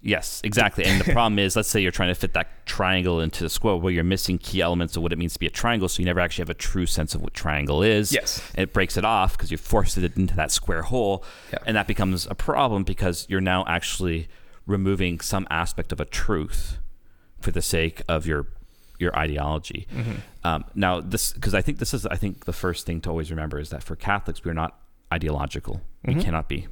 [0.00, 0.84] Yes, exactly.
[0.84, 3.76] And the problem is, let's say you're trying to fit that triangle into the square,
[3.76, 6.06] well, you're missing key elements of what it means to be a triangle, so you
[6.06, 8.12] never actually have a true sense of what triangle is.
[8.12, 8.40] Yes.
[8.54, 11.58] And it breaks it off because you forced it into that square hole, Yeah.
[11.66, 14.28] and that becomes a problem because you're now actually
[14.66, 16.78] removing some aspect of a truth
[17.40, 18.46] for the sake of your
[19.00, 19.86] your ideology.
[20.42, 23.30] Um, now, this because I think this is I think the first thing to always
[23.30, 24.78] remember is that for Catholics we're not
[25.12, 25.80] ideological.
[26.04, 26.66] We cannot be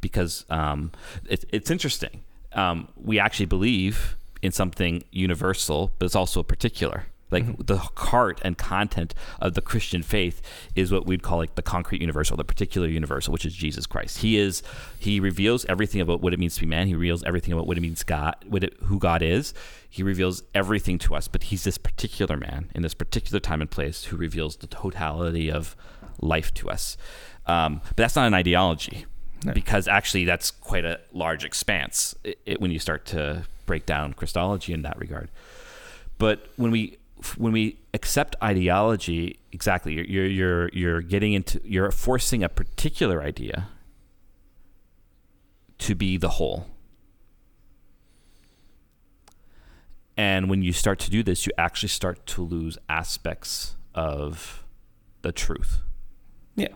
[0.00, 0.92] because um,
[1.28, 2.22] it, it's interesting.
[2.52, 7.06] Um, we actually believe in something universal, but it's also particular.
[7.30, 10.40] Like the heart and content of the Christian faith
[10.74, 14.18] is what we'd call like the concrete universal, the particular universal, which is Jesus Christ.
[14.18, 14.62] He is
[14.98, 16.86] he reveals everything about what it means to be man.
[16.86, 19.52] He reveals everything about what it means God, what it, who God is.
[19.90, 21.28] He reveals everything to us.
[21.28, 25.50] But he's this particular man in this particular time and place who reveals the totality
[25.50, 25.76] of
[26.20, 26.96] life to us.
[27.46, 29.04] Um, but that's not an ideology
[29.54, 34.12] because actually that's quite a large expanse it, it- when you start to break down
[34.14, 35.30] Christology in that regard.
[36.18, 36.98] But when we
[37.36, 43.68] when we accept ideology, exactly, you're you're, you're getting into you're forcing a particular idea
[45.78, 46.66] to be the whole.
[50.16, 54.64] And when you start to do this, you actually start to lose aspects of
[55.22, 55.78] the truth.
[56.56, 56.74] Yeah.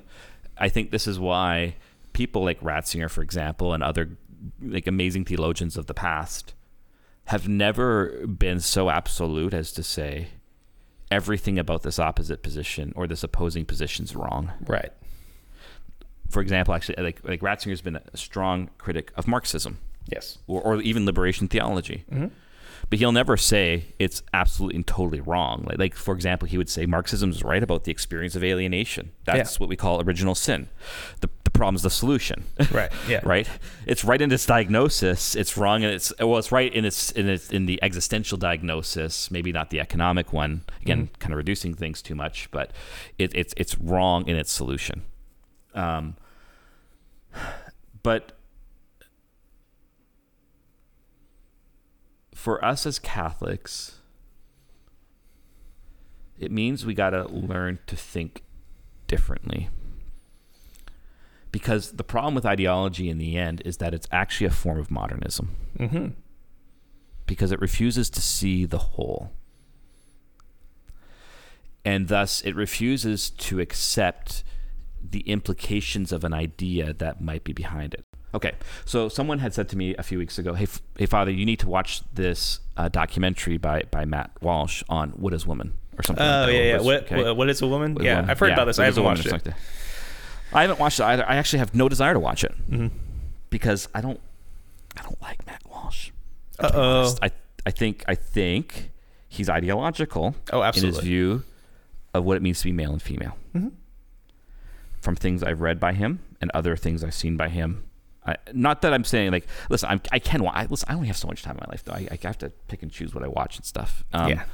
[0.56, 1.76] I think this is why
[2.12, 4.16] people like Ratzinger, for example, and other
[4.60, 6.54] like amazing theologians of the past
[7.26, 10.28] have never been so absolute as to say
[11.10, 14.50] everything about this opposite position or this opposing position is wrong.
[14.66, 14.90] Right.
[16.30, 20.38] For example, actually, like like Ratzinger's been a strong critic of Marxism Yes.
[20.46, 22.04] or, or even liberation theology.
[22.10, 22.26] Mm-hmm.
[22.90, 25.64] But he'll never say it's absolutely and totally wrong.
[25.68, 29.12] Like, like, for example, he would say Marxism is right about the experience of alienation.
[29.24, 29.58] That's Yeah.
[29.58, 30.68] what we call original sin.
[31.20, 31.28] The,
[31.62, 32.44] the problem is the solution.
[32.72, 32.90] Right.
[33.08, 33.20] Yeah.
[33.22, 33.48] right?
[33.86, 35.36] It's right in its diagnosis.
[35.36, 36.38] It's wrong and its well.
[36.38, 39.30] It's right in its in its in the existential diagnosis.
[39.30, 40.62] Maybe not the economic one.
[40.80, 42.72] Again, kind of reducing things too much, but
[43.18, 45.02] it, it's it's wrong in its solution.
[45.74, 46.16] Um,
[48.02, 48.32] but
[52.34, 54.00] for us as Catholics,
[56.38, 58.42] it means we got to learn to think
[59.06, 59.68] differently.
[61.52, 64.90] Because the problem with ideology in the end is that it's actually a form of
[64.90, 65.54] modernism.
[65.78, 66.06] Mm-hmm.
[67.26, 69.30] Because it refuses to see the whole.
[71.84, 74.44] And thus, it refuses to accept
[75.02, 78.04] the implications of an idea that might be behind it.
[78.34, 78.52] Okay,
[78.86, 81.44] so someone had said to me a few weeks ago, "Hey, f- hey, Father, you
[81.44, 86.02] need to watch this uh, documentary by by Matt Walsh on what is woman or
[86.02, 86.80] something." Oh like that, yeah, yeah.
[86.80, 87.32] What, okay.
[87.32, 87.94] what, is a woman?
[87.94, 88.30] What yeah, Woman?
[88.30, 88.78] I've heard Yeah, about this.
[88.78, 89.48] i haven't watched it.
[90.54, 91.28] I haven't watched it either.
[91.28, 92.88] I actually have no desire to watch it Mm-hmm.
[93.50, 94.20] because I don't
[94.98, 96.10] I don't like Matt Walsh.
[96.58, 97.14] Uh oh.
[97.22, 97.30] I
[97.66, 98.90] I think I think
[99.28, 100.88] he's ideological Oh, absolutely.
[100.88, 101.44] in his view
[102.14, 103.36] of what it means to be male and female.
[103.54, 103.68] Mm-hmm.
[105.00, 107.84] From things I've read by him and other things I've seen by him
[108.24, 110.54] I, not that I'm saying like, listen, I'm, I can watch.
[110.54, 111.94] I, listen, I only have so much time in my life though.
[111.94, 114.04] I, I have to pick and choose what I watch and stuff.
[114.12, 114.44] Um, yeah.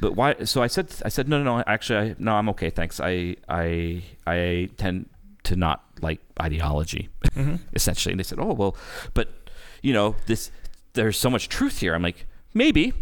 [0.00, 0.34] But why?
[0.44, 1.64] So I said, I said, no, no, no.
[1.66, 2.70] Actually, I, no, I'm okay.
[2.70, 3.00] Thanks.
[3.00, 5.08] I, I, I tend
[5.44, 7.08] to not like ideology,
[7.74, 8.12] essentially.
[8.12, 8.76] And they said, oh well,
[9.14, 9.50] but
[9.82, 10.50] you know, this
[10.94, 11.94] there's so much truth here.
[11.94, 12.92] I'm like, maybe,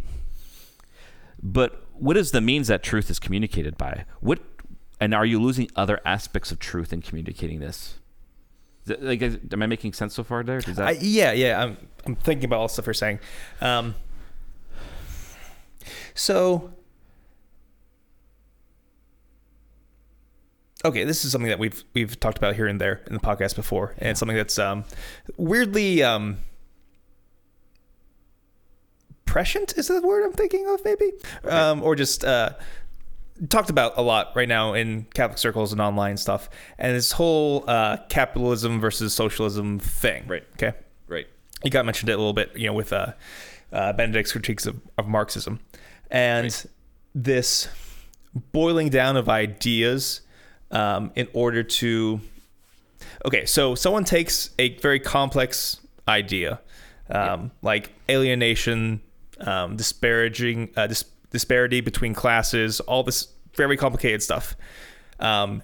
[1.43, 4.05] but what is the means that truth is communicated by?
[4.21, 4.41] What,
[5.01, 7.99] and are you losing other aspects of truth in communicating this?
[8.87, 10.43] Like, am I making sense so far?
[10.43, 10.87] There, that?
[10.87, 11.63] I, yeah, yeah.
[11.63, 13.21] I'm I'm thinking about all the stuff you're saying.
[13.61, 13.95] Um,
[16.15, 16.73] so,
[20.85, 23.57] okay, this is something that we've we've talked about here and there in the podcast
[23.57, 24.85] before, and something that's um,
[25.37, 26.39] weirdly um,
[29.25, 29.77] prescient.
[29.77, 30.85] Is the word I'm thinking of?
[30.85, 31.13] Maybe,
[31.45, 32.25] um, or just.
[32.25, 32.51] Uh,
[33.49, 37.65] talked about a lot right now in Catholic circles and online stuff, and this whole
[37.67, 40.25] uh, capitalism versus socialism thing.
[40.27, 40.45] Right.
[40.55, 40.77] Okay.
[41.09, 41.27] right.
[41.65, 43.15] You got mentioned it a little bit, you know, with uh,
[43.73, 45.61] uh, Benedict's critiques of, of Marxism,
[46.11, 46.67] and
[47.15, 47.69] this
[48.53, 50.21] boiling down of ideas
[50.73, 52.21] um, in order to.
[53.25, 56.61] Okay, so someone takes a very complex idea,
[57.11, 59.01] um, like alienation,
[59.41, 64.57] um, disparaging, uh, dis- disparity between classes, all this very complicated stuff,
[65.21, 65.63] um,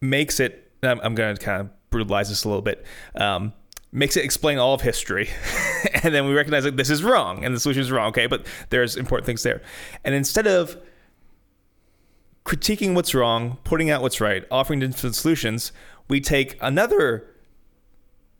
[0.00, 0.70] makes it.
[0.82, 2.84] I'm, I'm going to kind of brutalize this a little bit.
[3.16, 3.52] Um,
[3.92, 5.28] makes it explain all of history,
[6.02, 8.08] and then we recognize that this is wrong and the solution is wrong.
[8.08, 9.62] Okay, but there's important things there,
[10.04, 10.76] and instead of
[12.46, 15.72] critiquing what's wrong, putting out what's right, offering different solutions,
[16.08, 17.28] we take another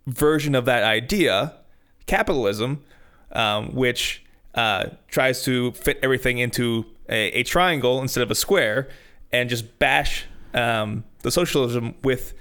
[0.07, 1.57] version of that idea,
[2.07, 2.85] capitalism,
[3.33, 8.89] um, which uh, tries to fit everything into a, a triangle instead of a square,
[9.33, 12.33] and just bash um, the socialism with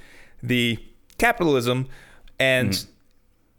[0.44, 0.78] the
[1.18, 1.88] capitalism.
[2.40, 2.86] And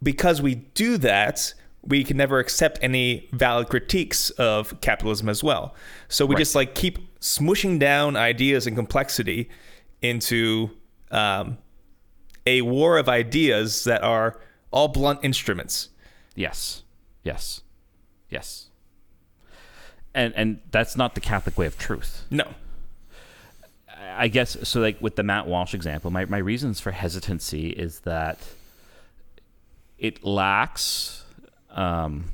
[0.00, 5.74] because we do that, we can never accept any valid critiques of capitalism as well.
[6.08, 9.50] So we just like keep smushing down ideas and complexity
[10.00, 10.70] into
[11.10, 11.58] um,
[12.46, 15.88] a war of ideas that are all blunt instruments.
[16.36, 16.84] Yes.
[17.24, 17.62] Yes.
[18.30, 18.70] Yes.
[20.14, 22.24] And and that's not the Catholic way of truth.
[22.30, 22.54] No.
[23.98, 28.00] I guess so like with the Matt Walsh example, my, my reasons for hesitancy is
[28.00, 28.38] that
[29.98, 31.24] it lacks
[31.70, 32.26] um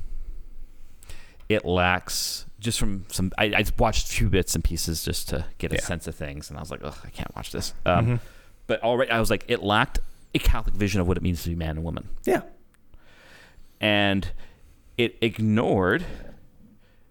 [1.49, 5.45] it lacks just from some I, I watched a few bits and pieces just to
[5.57, 5.81] get a Yeah.
[5.81, 7.73] sense of things and I was like, Ugh, I can't watch this.
[7.85, 8.19] Um
[8.67, 9.99] but already I was like, it lacked
[10.33, 12.09] a Catholic vision of what it means to be man and woman.
[12.25, 12.41] Yeah.
[13.81, 14.31] and
[14.97, 16.05] it ignored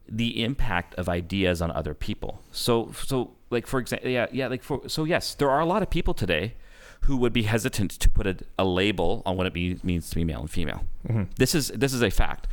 [0.08, 2.42] the impact of ideas on other people.
[2.52, 5.82] So, so like for example, yeah, yeah, like for so yes, there are a lot
[5.82, 6.54] of people today
[7.02, 10.14] who would be hesitant to put a, a label on what it be, means to
[10.16, 10.84] be male and female.
[11.36, 12.46] This is this is a fact.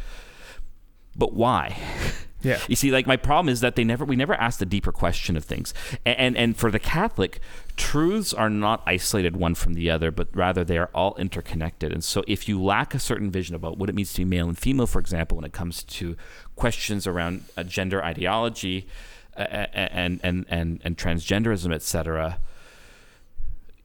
[1.16, 1.78] But why?
[2.42, 2.60] Yeah.
[2.68, 5.36] You see, like my problem is that they never we never ask the deeper question
[5.36, 5.74] of things.
[6.06, 7.40] And, and and for the Catholic,
[7.76, 11.92] truths are not isolated one from the other, but rather they are all interconnected.
[11.92, 14.48] And so if you lack a certain vision about what it means to be male
[14.48, 16.16] and female, for example, when it comes to
[16.56, 18.88] questions around uh, gender ideology
[19.36, 19.42] uh,
[19.74, 22.40] and and and and transgenderism, etc.,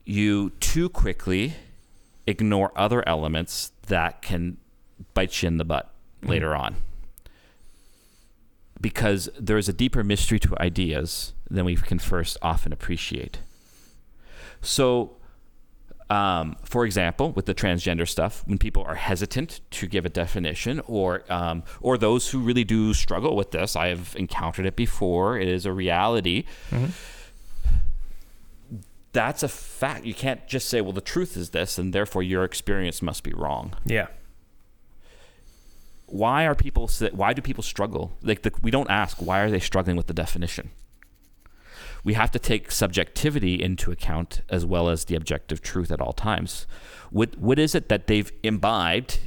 [0.04, 1.54] you too quickly
[2.26, 4.58] ignore other elements that can
[5.12, 6.76] bite you in the butt later on
[8.84, 13.38] because there is a deeper mystery to ideas than we can first often appreciate.
[14.60, 15.16] So,
[16.10, 20.82] um, for example, with the transgender stuff, when people are hesitant to give a definition,
[20.86, 25.38] or um, or those who really do struggle with this, I have encountered it before.
[25.38, 26.44] It is a reality.
[29.12, 30.04] That's a fact.
[30.04, 33.32] You can't just say, "Well, the truth is this," and therefore your experience must be
[33.32, 34.08] wrong Yeah.
[36.06, 38.16] Why are people why do people struggle?
[38.22, 40.70] Like the, we don't ask why are they struggling with the definition?
[42.02, 46.12] We have to take subjectivity into account as well as the objective truth at all
[46.12, 46.66] times.
[47.10, 49.18] What what is it that they've imbibed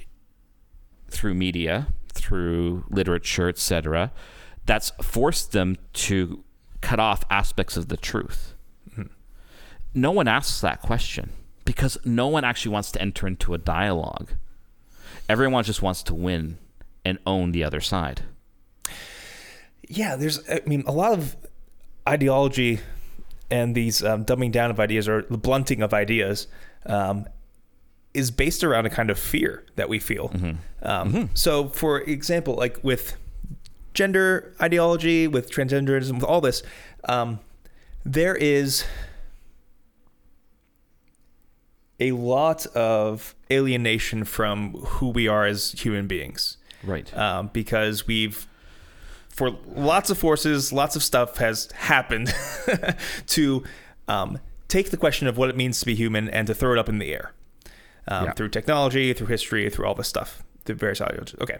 [1.09, 4.11] through media through literature etc
[4.65, 6.43] that's forced them to
[6.81, 8.53] cut off aspects of the truth?
[8.93, 9.03] Hmm.
[9.93, 11.31] No one asks that question
[11.65, 14.31] because no one actually wants to enter into a dialogue.
[15.27, 16.57] Everyone just wants to win
[17.07, 18.21] and own the other side.
[19.87, 21.35] Yeah, there's, I mean, a lot of
[22.07, 22.79] ideology
[23.49, 26.47] and these um, dumbing down of ideas or the blunting of ideas
[26.85, 27.25] um,
[28.13, 30.31] is based around a kind of fear that we feel.
[30.81, 33.15] Um, So, for example, like with
[33.93, 36.63] gender ideology, with transgenderism, with all this,
[37.07, 37.39] um,
[38.03, 38.83] there is
[41.99, 46.56] a lot of alienation from who we are as human beings.
[46.83, 47.15] Right.
[47.17, 48.47] Um, because we've,
[49.29, 52.33] for lots of forces, lots of stuff has happened
[53.27, 53.63] to
[54.07, 56.77] um, take the question of what it means to be human and to throw it
[56.79, 57.33] up in the air
[58.07, 58.31] um, Yeah.
[58.33, 61.39] through technology, through history, through all this stuff, through various ideologies.
[61.41, 61.57] Okay.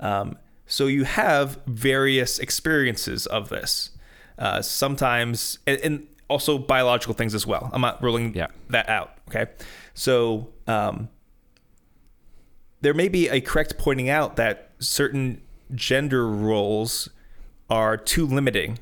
[0.00, 3.90] Um, so you have various experiences of this.
[4.38, 7.70] Uh, sometimes, and, and also biological things as well.
[7.72, 8.46] I'm not ruling Yeah.
[8.70, 9.12] that out.
[9.28, 9.46] Okay.
[9.94, 11.08] So um,
[12.82, 15.40] there may be a correct pointing out that certain
[15.74, 17.08] gender roles
[17.70, 18.78] are too limiting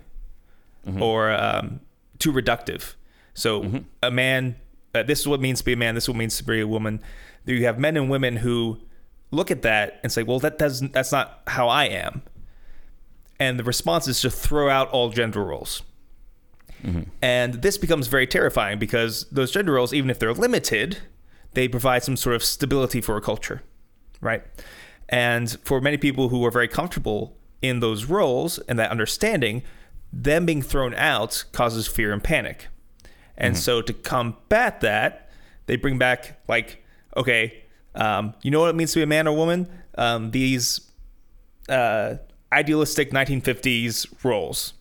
[1.00, 1.80] or um,
[2.18, 2.94] too reductive.
[3.34, 3.62] So
[4.02, 4.56] a man,
[4.94, 5.94] uh, this is what it means to be a man.
[5.94, 7.00] This is what it means to be a woman.
[7.44, 8.80] You have men and women who
[9.30, 10.92] look at that and say, "Well, that doesn't.
[10.92, 12.22] That's not how I am."
[13.38, 15.82] And the response is to throw out all gender roles.
[17.22, 20.98] And this becomes very terrifying because those gender roles, even if they're limited,
[21.52, 23.62] they provide some sort of stability for a culture,
[24.20, 24.42] right?
[25.08, 29.62] And for many people who are very comfortable in those roles and that understanding,
[30.12, 32.68] them being thrown out causes fear and panic.
[33.36, 35.30] And so to combat that,
[35.66, 36.84] they bring back like,
[37.16, 37.64] okay,
[37.94, 39.66] um, you know what it means to be a man or woman?
[39.96, 40.90] Um, these
[41.68, 42.16] uh,
[42.52, 44.74] idealistic 1950s roles.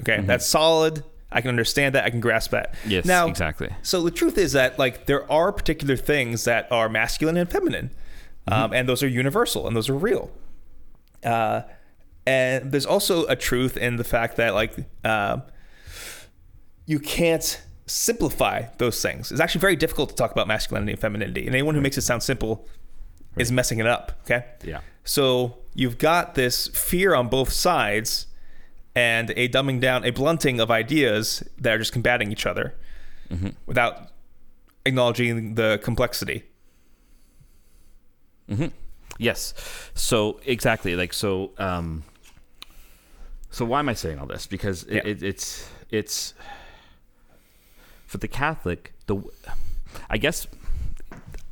[0.00, 1.04] Okay, that's solid.
[1.30, 2.04] I can understand that.
[2.04, 2.74] I can grasp that.
[2.86, 3.70] Yes, now, exactly.
[3.82, 7.90] So the truth is that like there are particular things that are masculine and feminine,
[8.48, 10.30] um, and those are universal and those are real.
[11.22, 11.62] Uh,
[12.26, 15.38] and there's also a truth in the fact that like uh,
[16.86, 19.30] you can't simplify those things.
[19.30, 22.02] It's actually very difficult to talk about masculinity and femininity, and anyone who makes it
[22.02, 22.66] sound simple
[23.36, 24.12] is messing it up.
[24.24, 24.44] Okay.
[24.62, 24.80] Yeah.
[25.04, 28.26] So you've got this fear on both sides
[28.94, 32.74] and a dumbing down, a blunting of ideas that are just combating each other
[33.66, 34.10] without
[34.86, 36.44] acknowledging the complexity.
[39.18, 39.54] Yes.
[39.94, 41.50] So exactly, like so.
[41.58, 42.02] Um,
[43.50, 44.46] so why am I saying all this?
[44.46, 45.02] Because it, Yeah.
[45.06, 46.34] it, it's it's
[48.06, 48.92] for the Catholic.
[49.06, 49.22] The
[50.10, 50.46] I guess.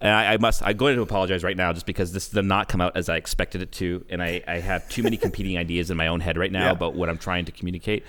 [0.00, 0.64] And I, I must.
[0.64, 3.16] I'm going to apologize right now, just because this did not come out as I
[3.16, 6.36] expected it to, and I, I have too many competing ideas in my own head
[6.36, 6.70] right now Yeah.
[6.72, 8.04] about what I'm trying to communicate,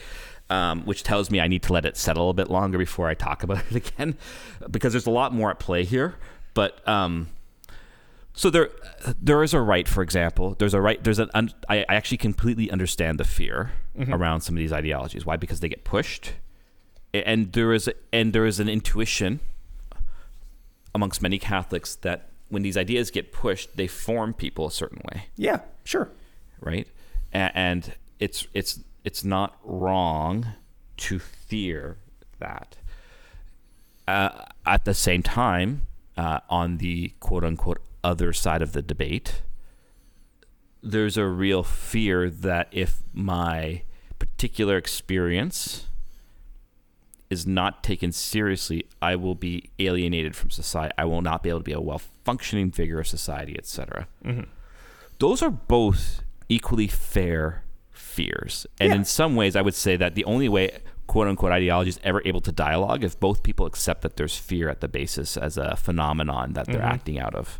[0.50, 3.14] um, which tells me I need to let it settle a bit longer before I
[3.14, 4.18] talk about it again,
[4.72, 6.16] because there's a lot more at play here.
[6.56, 7.28] But um,
[8.34, 8.70] so there,
[9.22, 9.88] there is a right.
[9.88, 11.04] For example, there's a right.
[11.04, 11.30] There's an.
[11.34, 13.72] Un, I, I actually completely understand the fear
[14.10, 15.26] around some of these ideologies.
[15.26, 15.38] Why?
[15.38, 16.34] Because they get pushed,
[17.14, 19.40] and there is and there is an intuition
[20.96, 25.26] amongst many Catholics that when these ideas get pushed, they form people a certain way,
[25.36, 26.10] Yeah, sure.
[26.60, 26.88] right?
[27.34, 30.46] A- and it's it's it's not wrong
[30.98, 31.98] to fear
[32.40, 32.78] that.
[34.08, 35.84] Uh, at the same time,
[36.18, 39.42] uh, on the quote unquote other side of the debate,
[40.82, 43.84] there's a real fear that if my
[44.20, 45.88] particular experience
[47.30, 50.94] is not taken seriously, I will be alienated from society.
[50.98, 54.08] I will not be able to be a well functioning figure of society, etc.
[54.24, 54.44] Mm-hmm.
[55.20, 58.68] Those are both equally fair fears.
[58.80, 58.96] And Yeah.
[58.98, 62.22] in some ways, I would say that the only way, quote unquote, ideology is ever
[62.26, 65.76] able to dialogue if both people accept that there's fear at the basis as a
[65.76, 66.86] phenomenon that they're mm-hmm.
[66.86, 67.60] acting out of.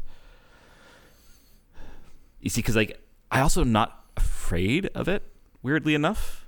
[2.44, 3.00] You see, because like
[3.32, 5.24] I also am not afraid of it.
[5.64, 6.46] Weirdly enough.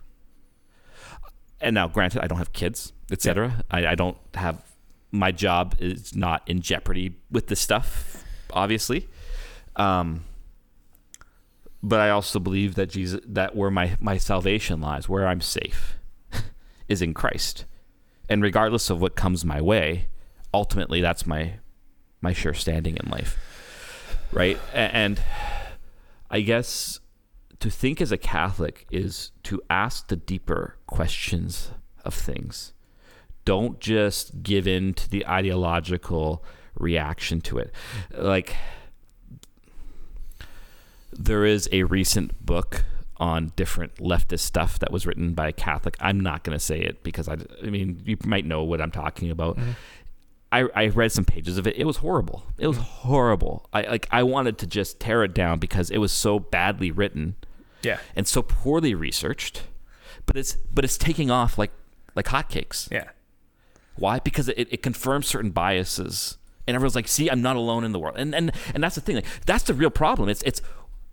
[1.61, 3.63] And now, granted, I don't have kids, etc.
[3.71, 4.61] I, I don't have
[5.11, 9.07] my job is not in jeopardy with this stuff, obviously.
[9.77, 10.25] Um,
[11.81, 15.97] but I also believe that Jesus, that where my my salvation lies, where I'm safe,
[16.89, 17.63] is in Christ,
[18.27, 20.07] and regardless of what comes my way,
[20.53, 21.59] ultimately that's my
[22.19, 23.37] my sure standing in life,
[24.33, 24.59] right?
[24.73, 25.21] And
[26.35, 26.99] I guess
[27.61, 31.71] to think as a Catholic is to ask the deeper questions
[32.03, 32.73] of things.
[33.45, 36.43] Don't just give in to the ideological
[36.77, 37.73] reaction to it.
[38.11, 38.53] Like,
[41.13, 42.83] there is a recent book
[43.15, 45.95] on different leftist stuff that was written by a Catholic.
[46.01, 48.91] I'm not going to say it because I, I mean, you might know what I'm
[48.91, 49.55] talking about.
[49.55, 49.71] Mm-hmm.
[50.51, 51.75] I, I read some pages of it.
[51.75, 52.43] It was horrible.
[52.57, 53.67] It was horrible.
[53.73, 57.35] I like I wanted to just tear it down because it was so badly written
[57.81, 57.99] Yeah.
[58.15, 59.63] and so poorly researched.
[60.25, 61.71] But it's but it's taking off like
[62.15, 62.89] like hotcakes.
[62.91, 63.09] Yeah.
[63.95, 64.19] Why?
[64.19, 66.37] Because it, it confirms certain biases.
[66.67, 68.15] And everyone's like, see, I'm not alone in the world.
[68.17, 69.15] And and and that's the thing.
[69.17, 70.29] Like that's the real problem.
[70.29, 70.61] It's it's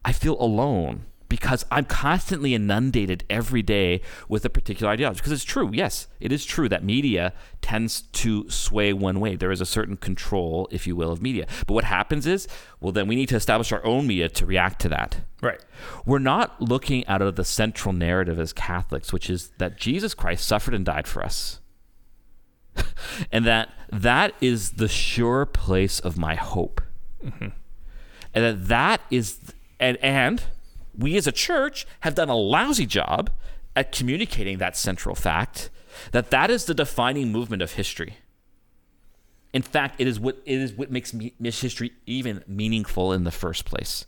[0.04, 5.16] I feel alone because I'm constantly inundated every day with a particular ideology.
[5.16, 9.36] Because it's true, yes, it is true that media tends to sway one way.
[9.36, 11.46] There is a certain control, if you will, of media.
[11.66, 12.46] But what happens is,
[12.80, 15.20] well, then we need to establish our own media to react to that.
[15.40, 15.64] Right.
[16.04, 20.46] We're not looking out of the central narrative as Catholics, which is that Jesus Christ
[20.46, 21.60] suffered and died for us.
[23.32, 26.82] and that that is the sure place of my hope.
[27.24, 27.48] Mm-hmm.
[28.34, 29.40] And that that is
[29.80, 30.42] and and
[30.96, 33.30] we as a church have done a lousy job
[33.74, 35.70] at communicating that central fact
[36.12, 38.16] that that is the defining movement of history.
[39.52, 43.30] In fact, it is what it is what makes me, history even meaningful in the
[43.30, 44.06] first place.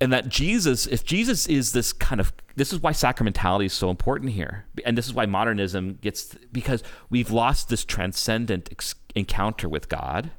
[0.00, 3.90] And that Jesus, if Jesus is this kind of, this is why sacramentality is so
[3.90, 8.70] important here, and this is why modernism gets because we've lost this transcendent
[9.14, 10.30] encounter with God.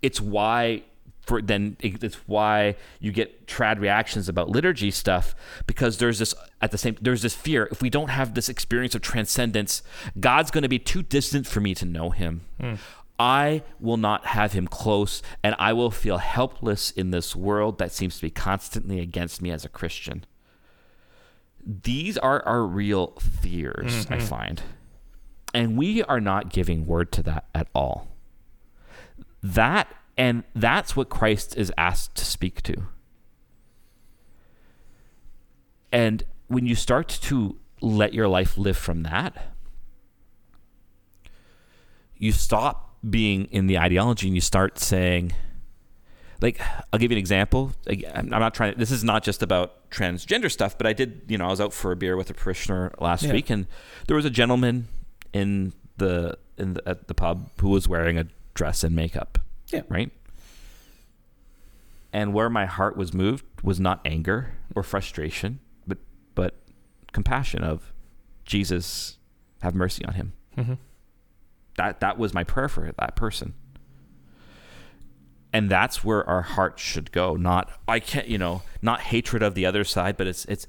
[0.00, 0.84] It's why
[1.22, 5.34] for then it's why you get trad reactions about liturgy stuff
[5.66, 8.94] because there's this at the same there's this fear if we don't have this experience
[8.94, 9.82] of transcendence
[10.18, 12.42] god's going to be too distant for me to know him.
[12.60, 12.74] Hmm.
[13.18, 17.92] I will not have him close and i will feel helpless in this world that
[17.92, 20.24] seems to be constantly against me as a christian.
[21.64, 24.26] These are our real fears i mm-hmm.
[24.26, 24.62] find.
[25.52, 28.08] And we are not giving word to that at all.
[29.42, 32.74] That and that's what Christ is asked to speak to.
[35.90, 39.54] And when you start to let your life live from that,
[42.18, 45.32] you stop being in the ideology and you start saying,
[46.42, 46.60] like,
[46.92, 47.72] I'll give you an example.
[48.14, 51.38] I'm not trying to, this is not just about transgender stuff, but I did, you
[51.38, 53.32] know, I was out for a beer with a parishioner last Yeah.
[53.32, 53.66] week and
[54.06, 54.88] there was a gentleman
[55.32, 59.38] in the, in the, at the pub who was wearing a dress and makeup.
[59.72, 59.82] Yeah.
[59.88, 60.10] Right.
[62.12, 65.98] And where my heart was moved was not anger or frustration, but
[66.34, 66.56] but
[67.12, 67.92] compassion of
[68.44, 69.18] Jesus,
[69.62, 70.32] have mercy on him.
[70.56, 70.74] Mm-hmm.
[71.76, 73.54] That that was my prayer for that person.
[75.52, 77.36] And that's where our heart should go.
[77.36, 80.66] Not I can't, you know, not hatred of the other side, but it's it's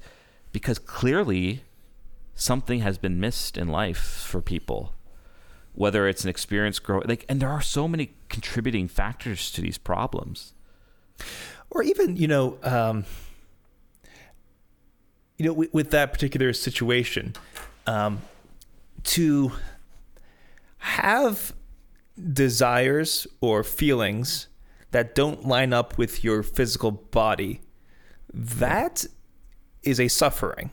[0.52, 1.64] because clearly
[2.34, 4.94] something has been missed in life for people
[5.74, 9.78] whether it's an experience grow like and there are so many contributing factors to these
[9.78, 10.54] problems
[11.70, 13.04] or even you know um,
[15.38, 17.34] you know with, with that particular situation
[17.86, 18.20] um,
[19.02, 19.52] to
[20.78, 21.54] have
[22.32, 24.48] desires or feelings
[24.90, 27.60] that don't line up with your physical body
[28.34, 29.06] that
[29.82, 30.70] is a suffering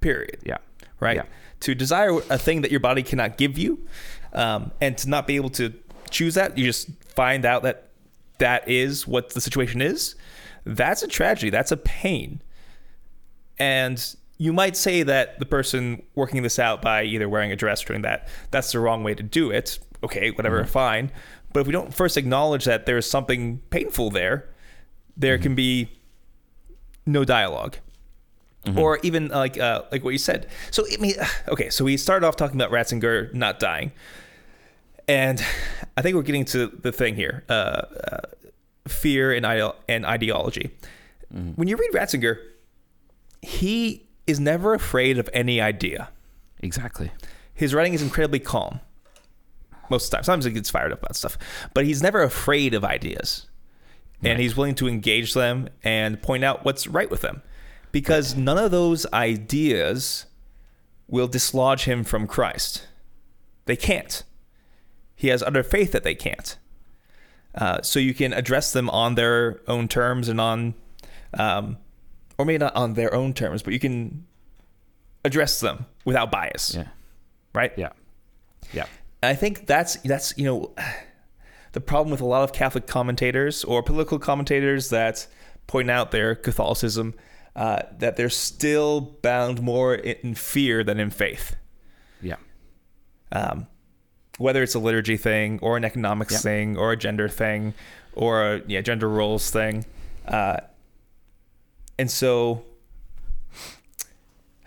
[0.00, 0.56] period yeah
[1.00, 1.16] right?
[1.16, 1.24] Yeah.
[1.60, 3.86] To desire a thing that your body cannot give you,
[4.32, 5.72] um, and to not be able to
[6.10, 7.88] choose that, you just find out that
[8.38, 10.14] that is what the situation is.
[10.64, 11.50] That's a tragedy.
[11.50, 12.42] That's a pain.
[13.58, 14.04] And
[14.38, 17.88] you might say that the person working this out by either wearing a dress or
[17.88, 19.78] doing that, that's the wrong way to do it.
[20.04, 21.10] Okay, whatever, fine.
[21.52, 24.50] But if we don't first acknowledge that there's something painful there,
[25.16, 25.88] there can be
[27.06, 27.78] no dialogue
[28.76, 30.48] or even uh, like uh, like what you said.
[30.70, 31.14] So I mean,
[31.48, 33.92] okay, so we started off talking about Ratzinger not dying,
[35.08, 35.44] and
[35.96, 38.18] I think we're getting to the thing here: uh, uh,
[38.88, 40.70] fear and ideo- and ideology.
[41.56, 42.38] When you read Ratzinger,
[43.42, 46.08] he is never afraid of any idea.
[46.60, 47.10] exactly
[47.52, 48.80] His writing is incredibly calm
[49.90, 50.24] most of the time.
[50.24, 51.36] Sometimes he gets fired up about stuff,
[51.74, 53.46] but he's never afraid of ideas.
[54.22, 57.42] And he's willing to engage them and point out what's right with them.
[57.96, 60.26] Because none of those ideas
[61.08, 62.86] will dislodge him from Christ.
[63.64, 64.22] They can't.
[65.14, 66.58] He has utter faith that they can't.
[67.54, 70.74] Uh, so you can address them on their own terms and on,
[71.38, 71.78] um,
[72.36, 74.26] or maybe not on their own terms, but you can
[75.24, 76.88] address them without bias yeah
[77.54, 77.72] right?
[77.78, 77.92] yeah
[78.74, 78.84] yeah
[79.22, 80.74] And I think that's that's you know
[81.72, 85.26] the problem with a lot of Catholic commentators or political commentators that
[85.66, 87.14] point out their Catholicism
[87.56, 91.56] uh, that they're still bound more in fear than in faith.
[92.22, 92.36] yeah
[93.32, 93.66] Um,
[94.38, 96.42] whether it's a liturgy thing or an economics Yep.
[96.42, 97.72] thing or a gender thing
[98.12, 99.84] or a yeah gender roles thing,
[100.28, 100.58] uh,
[101.98, 102.62] and so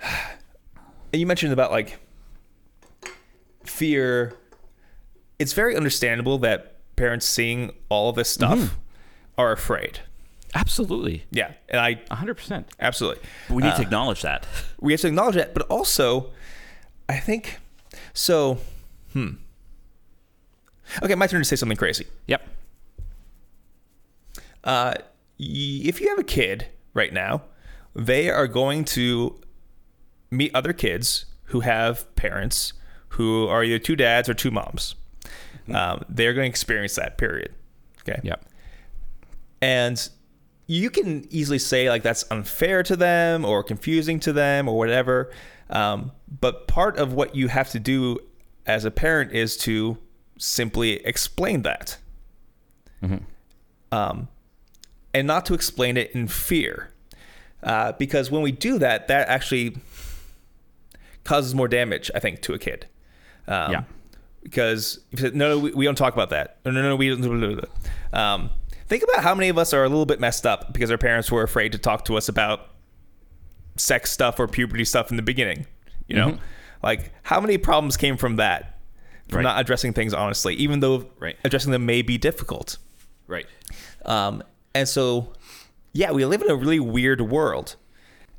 [1.13, 1.99] you mentioned about like
[3.63, 4.33] fear.
[5.37, 8.77] It's very understandable that parents seeing all of this stuff
[9.37, 9.99] are afraid.
[10.55, 14.45] Absolutely Yeah, and I 100% absolutely but we need to acknowledge that
[14.79, 16.31] we have to acknowledge that, but also,
[17.07, 17.59] I think
[18.13, 18.57] so.
[19.13, 19.33] Hmm.
[21.03, 22.05] Okay, my turn to say something crazy.
[22.27, 22.47] yep
[24.63, 24.93] Uh,
[25.39, 27.43] y- if you have a kid right now,
[27.95, 29.39] they are going to
[30.31, 32.73] meet other kids who have parents
[33.09, 34.95] who are either two dads or two moms.
[35.73, 37.53] Um, they're going to experience that period.
[38.01, 38.19] Okay.
[38.23, 38.45] Yep.
[39.61, 40.09] And
[40.69, 45.31] you can easily say like that's unfair to them or confusing to them or whatever.
[45.71, 48.19] Um, but part of what you have to do
[48.67, 49.97] as a parent is to
[50.37, 51.97] simply explain that.
[53.91, 54.27] Um,
[55.11, 56.93] and not to explain it in fear.
[57.63, 59.75] Uh, because when we do that, that actually
[61.23, 62.85] causes more damage, I think, to a kid.
[63.47, 63.83] Um, Yeah.
[64.43, 66.59] Because if you said, no, no, we, we don't talk about that.
[66.63, 67.65] No, no, no, we don't.
[68.13, 68.51] Um,
[68.89, 71.31] think about how many of us are a little bit messed up because our parents
[71.31, 72.69] were afraid to talk to us about
[73.77, 75.65] sex stuff or puberty stuff in the beginning.
[76.07, 76.37] You know,
[76.81, 78.79] like how many problems came from that,
[79.27, 79.43] from Right.
[79.43, 81.37] not addressing things honestly, even though Right.
[81.43, 82.77] addressing them may be difficult.
[83.27, 83.45] Right.
[84.05, 85.33] Um, and so,
[85.93, 87.75] yeah, we live in a really weird world,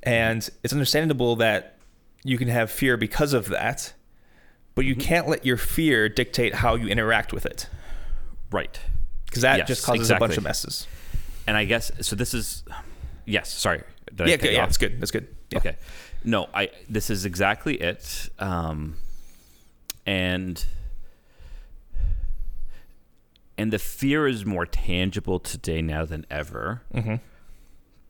[0.03, 1.79] and it's understandable that
[2.25, 3.93] you can have fear because of that,
[4.75, 7.69] but you can't let your fear dictate how you interact with it
[8.51, 8.81] Right.
[9.31, 10.87] Because that Yes, just causes a bunch of messes.
[11.47, 12.17] And I guess so.
[12.17, 12.65] This is
[13.25, 13.53] yes.
[13.53, 13.83] Sorry.
[14.15, 15.01] Did yeah, okay, yeah, that's good.
[15.01, 15.29] That's good.
[15.51, 15.59] Yeah.
[15.59, 15.77] Okay.
[16.25, 16.71] No, I.
[16.89, 18.29] This is exactly it.
[18.39, 18.97] Um,
[20.07, 20.65] and
[23.57, 26.83] and the fear is more tangible today now than ever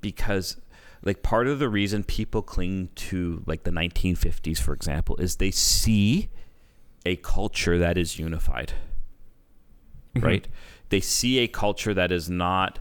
[0.00, 0.56] because
[1.02, 5.50] like part of the reason people cling to like the 1950s for example is they
[5.50, 6.28] see
[7.04, 8.74] a culture that is unified
[10.16, 10.46] right
[10.90, 12.78] they see a culture that is not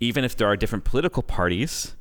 [0.00, 1.94] even if there are different political parties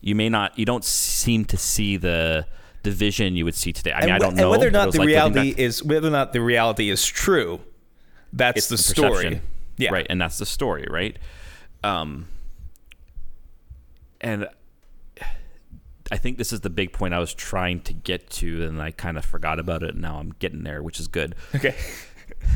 [0.00, 2.46] you may not you don't seem to see the
[2.82, 4.92] division you would see today i mean and, i don't know and whether or not
[4.92, 7.60] the like reality back- is whether or not the reality is true,
[8.32, 9.10] that's the, the story.
[9.10, 9.42] perception.
[9.76, 11.16] Yeah, right and that's the story right
[11.84, 12.26] um
[14.20, 14.48] and
[16.10, 18.90] i think this is the big point i was trying to get to and i
[18.90, 21.74] kind of forgot about it and now i'm getting there which is good Okay.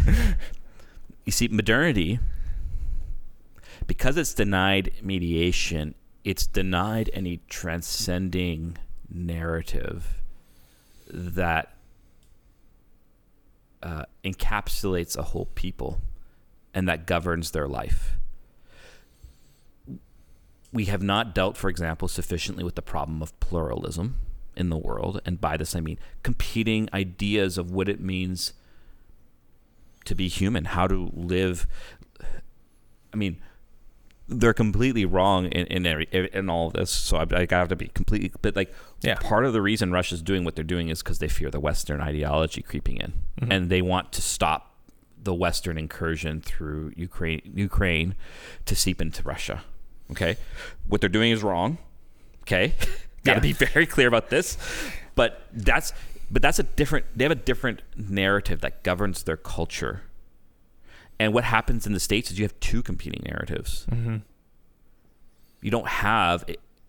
[1.25, 2.19] you see modernity
[3.93, 8.75] because it's denied mediation it's denied any transcending
[9.13, 10.23] narrative
[11.09, 11.75] that
[13.83, 16.01] uh, encapsulates a whole people
[16.73, 18.15] and that governs their life
[20.73, 24.17] we have not dealt for example sufficiently with the problem of pluralism
[24.57, 28.55] in the world and by this i mean competing ideas of what it means
[30.05, 31.65] to be human, how to live.
[33.13, 33.41] I mean,
[34.33, 36.91] they're completely wrong in in, every, in all of this.
[36.91, 38.33] So I, I have to be completely.
[38.43, 39.17] But like, Yeah.
[39.17, 42.01] part of the reason Russia's doing what they're doing is because they fear the Western
[42.01, 43.53] ideology creeping in, mm-hmm.
[43.53, 44.75] and they want to stop
[45.23, 48.15] the Western incursion through Ukraine Ukraine
[48.67, 49.63] to seep into Russia.
[50.11, 50.37] Okay,
[50.89, 51.79] what they're doing is wrong.
[52.43, 52.75] Okay,
[53.25, 53.53] got to Yeah.
[53.53, 54.59] be very clear about this.
[55.15, 55.93] But that's
[56.31, 57.05] but that's a different.
[57.15, 60.03] They have a different narrative that governs their culture.
[61.23, 63.87] And what happens in the states is you have two competing narratives.
[65.61, 66.45] You don't have,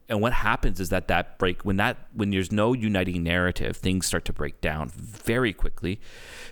[0.10, 4.08] and what happens is that that break when that when there's no uniting narrative, things
[4.08, 6.00] start to break down very quickly,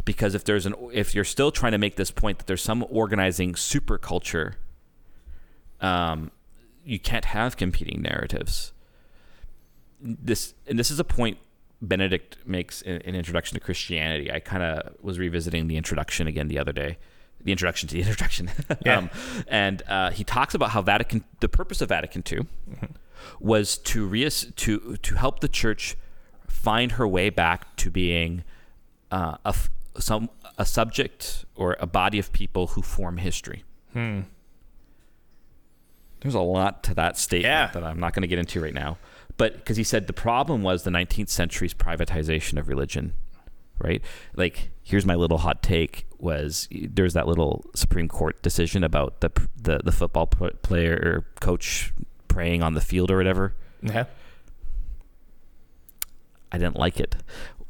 [0.05, 2.85] because if there's an if you're still trying to make this point that there's some
[2.87, 4.57] organizing super culture,
[5.79, 6.29] um,
[6.85, 8.73] you can't have competing narratives.
[9.99, 11.39] This and this is a point
[11.81, 14.31] Benedict makes in, in Introduction to Christianity.
[14.31, 16.99] I kind of was revisiting the introduction again the other day,
[17.43, 18.49] the introduction to the introduction,
[18.85, 18.97] Yeah.
[18.97, 19.09] um,
[19.47, 22.47] and uh, he talks about how Vatican, the purpose of Vatican II,
[23.39, 25.95] was to reas- to to help the church
[26.47, 28.43] find her way back to being
[29.11, 29.53] uh, a
[29.99, 33.63] some a subject or a body of people who form history.
[36.21, 37.67] There's a lot to that statement Yeah.
[37.73, 38.97] that I'm not going to get into right now.
[39.37, 43.13] But because he said the problem was the 19th century's privatization of religion,
[43.81, 44.01] right?
[44.35, 49.31] Like, here's my little hot take: was there's that little Supreme Court decision about the
[49.55, 51.93] the, the football player or coach
[52.27, 53.53] praying on the field or whatever.
[53.81, 54.05] Yeah.
[56.51, 57.15] I didn't like it.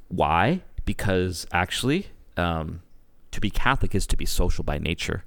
[0.07, 0.62] Why?
[0.86, 2.82] Because actually, um,
[3.32, 5.24] to be Catholic is to be social by nature.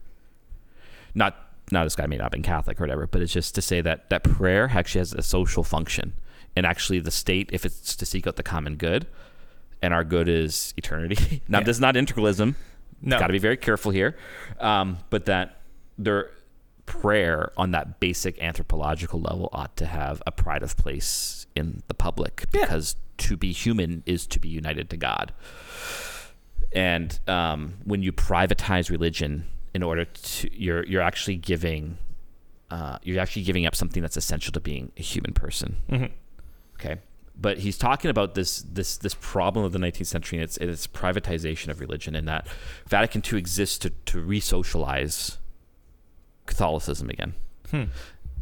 [1.15, 1.37] Not
[1.71, 3.81] now this guy may not have been Catholic or whatever, but it's just to say
[3.81, 6.15] that that prayer actually has a social function,
[6.57, 9.07] and actually the state, if it's to seek out the common good,
[9.85, 11.43] and our good is eternity.
[11.49, 11.65] now Yeah.
[11.65, 12.55] this is not integralism.
[13.03, 13.19] No.
[13.19, 14.17] got to be very careful here,
[14.61, 15.61] um, but that
[15.99, 16.31] their
[16.87, 21.95] prayer on that basic anthropological level ought to have a pride of place in the
[21.95, 25.33] public because to be human is to be united to God.
[26.73, 31.99] And um, when you privatize religion in order to, you're you're actually giving
[32.71, 35.77] uh, you're actually giving up something that's essential to being a human person.
[35.91, 36.11] Mhm.
[36.81, 36.97] Okay,
[37.37, 40.71] but he's talking about this this this problem of the 19th century and its, and
[40.71, 42.47] its privatization of religion, and that
[42.87, 45.39] Vatican II exists to to re-socialize
[46.47, 47.35] Catholicism again.
[47.71, 47.85] Hmm.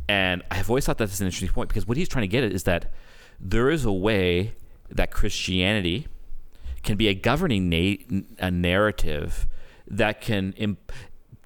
[0.09, 2.53] And I've always thought that's an interesting point because what he's trying to get at
[2.53, 2.93] is that
[3.41, 4.55] there is a way
[4.91, 6.07] that Christianity
[6.83, 9.47] can be a governing na- a narrative
[9.87, 10.53] that can.
[10.55, 10.93] Imp-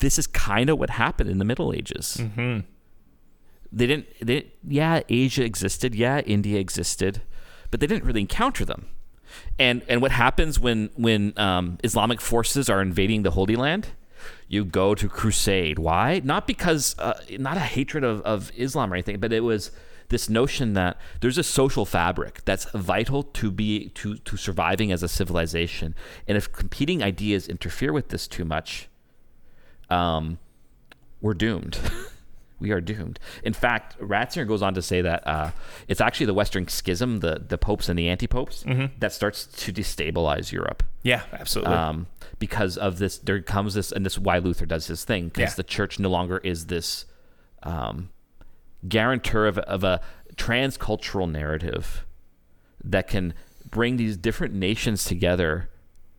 [0.01, 2.19] this is kind of what happened in the Middle Ages.
[2.21, 2.61] Mm-hmm.
[3.73, 4.07] They didn't.
[4.21, 5.95] They didn't, yeah, Asia existed.
[5.95, 7.23] Yeah, India existed,
[7.77, 8.87] but they didn't really encounter them.
[9.59, 13.89] And and what happens when when um, Islamic forces are invading the Holy Land?
[14.49, 15.79] You go to crusade.
[15.79, 16.23] Why?
[16.25, 19.73] Not because uh, not a hatred of, of Islam or anything, but it was
[20.09, 25.03] this notion that there's a social fabric that's vital to be to to surviving as
[25.03, 25.95] a civilization.
[26.27, 28.89] And if competing ideas interfere with this too much,
[29.91, 30.39] um,
[31.21, 31.79] we're doomed.
[32.59, 33.19] we are doomed.
[33.43, 35.51] In fact, Ratzinger goes on to say that uh,
[35.89, 38.65] it's actually the Western schism, the the popes and the anti-popes,
[38.99, 40.83] that starts to destabilize Europe.
[41.03, 41.75] Yeah, absolutely.
[41.75, 42.07] Um,
[42.39, 45.53] because of this, there comes this, and this is why Luther does his thing, because
[45.53, 45.57] Yeah.
[45.57, 47.05] the church no longer is this
[47.63, 48.11] um,
[48.89, 50.01] guarantor of, of a
[50.37, 52.05] transcultural narrative
[52.85, 53.35] that can
[53.71, 55.69] bring these different nations together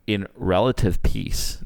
[0.05, 1.63] in relative peace.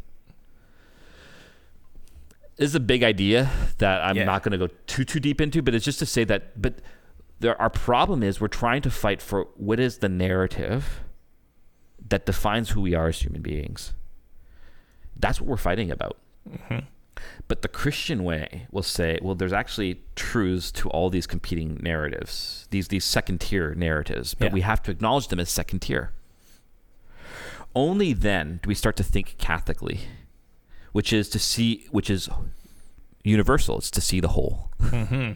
[2.61, 3.49] This is a big idea
[3.79, 4.25] that I'm Yeah.
[4.25, 6.61] not going to go too too deep into, but it's just to say that.
[6.61, 6.75] But
[7.39, 10.99] there, our problem is we're trying to fight for what is the narrative
[12.07, 13.93] that defines who we are as human beings.
[15.17, 16.17] That's what we're fighting about.
[16.47, 16.85] Mm-hmm.
[17.47, 22.67] But the Christian way will say, well, there's actually truths to all these competing narratives,
[22.69, 24.53] these these second tier narratives, but Yeah.
[24.53, 26.11] we have to acknowledge them as second tier.
[27.73, 30.01] Only then do we start to think Catholically,
[30.91, 32.29] which is to see, which is
[33.23, 33.77] universal.
[33.77, 35.33] It's to see the whole, mm-hmm.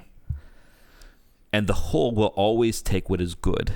[1.54, 3.72] and the whole will always take what is good,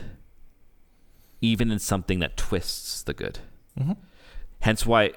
[1.41, 3.39] even in something that twists the good.
[3.79, 3.97] Mhm.
[4.61, 5.11] Hence why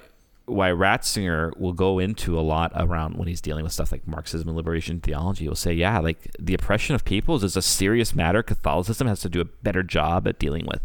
[0.45, 4.49] why Ratzinger will go into a lot around when he's dealing with stuff like Marxism
[4.49, 5.45] and liberation theology.
[5.45, 8.43] He'll say, yeah, like the oppression of peoples is a serious matter.
[8.43, 10.81] Catholicism has to do a better job at dealing with.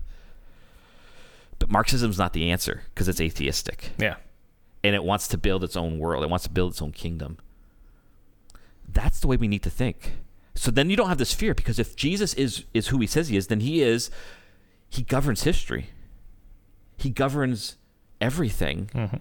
[1.59, 4.15] But Marxism's not the answer because it's atheistic Yeah.
[4.85, 6.23] And it wants to build its own world.
[6.25, 7.39] It wants to build its own kingdom.
[8.89, 10.19] That's the way we need to think.
[10.55, 13.29] So then you don't have this fear because if Jesus is is who he says
[13.29, 14.11] he is, then he is
[14.89, 15.91] he governs history.
[16.97, 17.77] He governs
[18.21, 18.91] everything.
[18.95, 19.21] Mhm.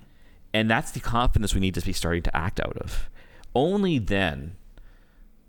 [0.53, 3.09] And that's the confidence we need to be starting to act out of.
[3.53, 4.55] Only then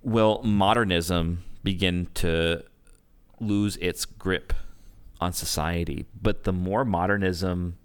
[0.03, 2.65] will modernism begin to
[3.41, 4.53] lose its grip
[5.21, 6.05] on society.
[6.21, 7.79] But the more modernism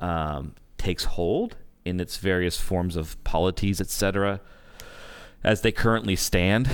[0.00, 4.40] um, takes hold in its various forms of polities, etc.,
[5.44, 6.68] as they currently stand,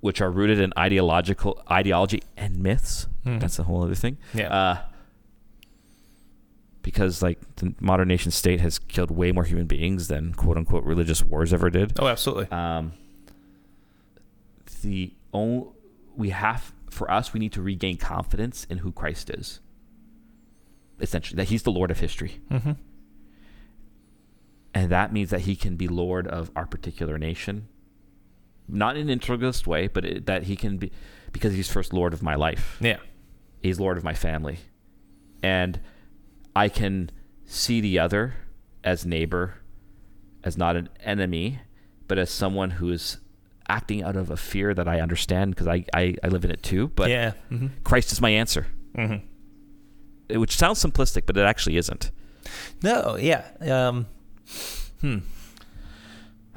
[0.00, 3.06] which are rooted in ideological ideology and myths.
[3.26, 3.40] Mhm.
[3.40, 4.16] That's a whole other thing.
[4.32, 4.48] Yeah.
[4.52, 4.78] Uh,
[6.82, 10.84] because like the modern nation state has killed way more human beings than quote unquote
[10.84, 11.92] religious wars ever did.
[11.98, 12.46] Oh, absolutely.
[12.50, 12.92] Um,
[14.82, 15.68] the only
[16.16, 19.60] we have for us, we need to regain confidence in who Christ is.
[20.98, 22.72] Essentially, that He's the Lord of history, Mm-hmm.
[24.74, 27.68] And that means that He can be Lord of our particular nation,
[28.68, 30.92] not in an integralist way, but it, that He can be
[31.32, 32.78] because He's first Lord of my life.
[32.80, 32.98] Yeah.
[33.62, 34.58] He's Lord of my family.
[35.42, 35.80] And
[36.54, 37.10] I can
[37.44, 38.34] see the other
[38.84, 39.56] as neighbor,
[40.44, 41.60] as not an enemy,
[42.08, 43.18] but as someone who is
[43.68, 46.62] acting out of a fear that I understand because I, I, I live in it
[46.62, 46.88] too.
[46.88, 47.32] But yeah.
[47.50, 47.68] Mm-hmm.
[47.84, 48.66] Christ is my answer,
[48.96, 50.38] Mm-hmm.
[50.40, 52.10] Which sounds simplistic, but it actually isn't.
[52.82, 53.16] No.
[53.16, 53.44] Yeah.
[53.60, 54.06] Um.
[55.00, 55.18] Hmm.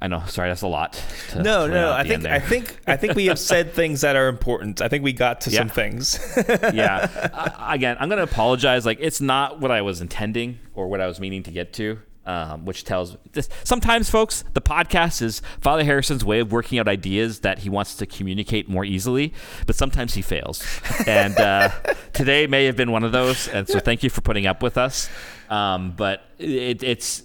[0.04, 0.22] I know.
[0.28, 1.02] Sorry, that's a lot.
[1.34, 1.94] No, no.
[1.94, 2.26] I think.
[2.26, 4.82] I think I think we have said things that are important.
[4.82, 6.20] I think we got to some things.
[6.74, 7.08] yeah.
[7.58, 8.86] I, again, I'm going to apologize.
[8.86, 12.00] Like, it's not what I was intending or what I was meaning to get to,
[12.26, 13.48] um, which tells this.
[13.64, 17.96] Sometimes, folks, the podcast is Father Harrison's way of working out ideas that he wants
[17.96, 19.34] to communicate more easily,
[19.68, 20.68] but sometimes he fails.
[21.08, 21.70] And uh,
[22.12, 23.48] today may have been one of those.
[23.48, 25.10] And so, thank you for putting up with us.
[25.50, 27.24] Um, but it, it's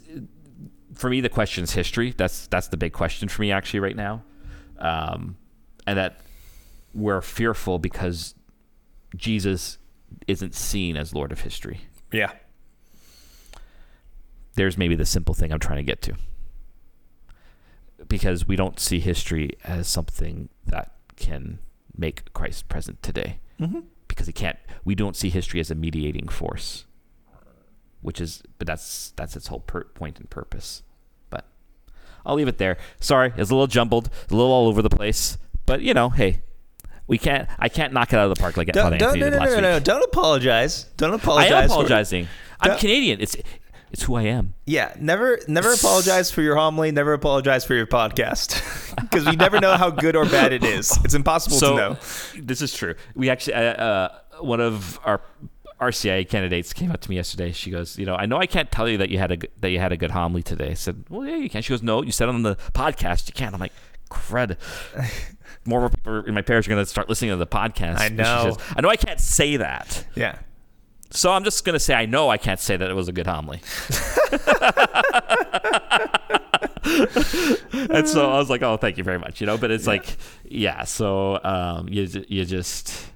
[0.99, 2.13] for me, the question is history.
[2.17, 4.25] That's that's the big question for me actually right now,
[4.79, 5.37] um,
[5.87, 6.21] and that
[6.93, 8.35] we're fearful because
[9.17, 9.79] Jesus
[10.27, 11.83] isn't seen as Lord of history.
[12.13, 12.33] yeah.
[14.55, 16.15] There's maybe the simple thing I'm trying to get to.
[18.09, 21.61] Because we don't see history as something that can
[21.97, 23.39] make Christ present today.
[23.61, 23.81] Mm-hmm.
[24.09, 26.87] Because he can't we don't see history as a mediating force.
[28.01, 30.83] Which is but that's that's its whole per- point and purpose.
[32.29, 32.77] I'll leave it there.
[33.01, 36.43] Sorry, it's a little jumbled, a little all over the place, but you know, hey,
[37.07, 37.49] we can't.
[37.59, 39.51] I can't knock it out of the park like Don't, Father don't, no, no, no,
[39.51, 39.63] week.
[39.63, 40.85] no, Don't apologize.
[40.99, 41.53] Don't apologize.
[41.53, 42.29] I am apologizing.
[42.61, 43.21] I'm Don't- Canadian.
[43.21, 43.35] It's
[43.91, 44.53] it's who I am.
[44.67, 46.93] Yeah, never, never apologize for your homily.
[46.93, 48.61] Never apologize for your podcast,
[49.01, 50.99] because we never know how good or bad it is.
[51.05, 51.97] It's impossible so to know.
[52.43, 52.95] this is true.
[53.15, 55.23] We actually, uh, uh, one of our
[55.81, 57.53] RCIA candidates came up to me yesterday.
[57.53, 59.71] She goes, you know, I know I can't tell you that you had a that
[59.71, 60.71] you had a good homily today.
[60.71, 61.63] I said, well, yeah, you can.
[61.63, 63.29] She goes, no, you said on the podcast.
[63.29, 63.55] You can't.
[63.55, 63.73] I'm like,
[64.11, 64.57] crud.
[65.65, 68.01] More people in my parish are going to start listening to the podcast.
[68.01, 68.55] I know.
[68.55, 70.05] says, I know I can't say that.
[70.15, 70.39] Yeah.
[71.11, 73.13] So I'm just going to say I know I can't say that it was a
[73.13, 73.61] good homily.
[77.91, 79.41] and so I was like, oh, thank you very much.
[79.41, 80.85] You know, but it's like, yeah.
[80.85, 83.07] So um, you you just,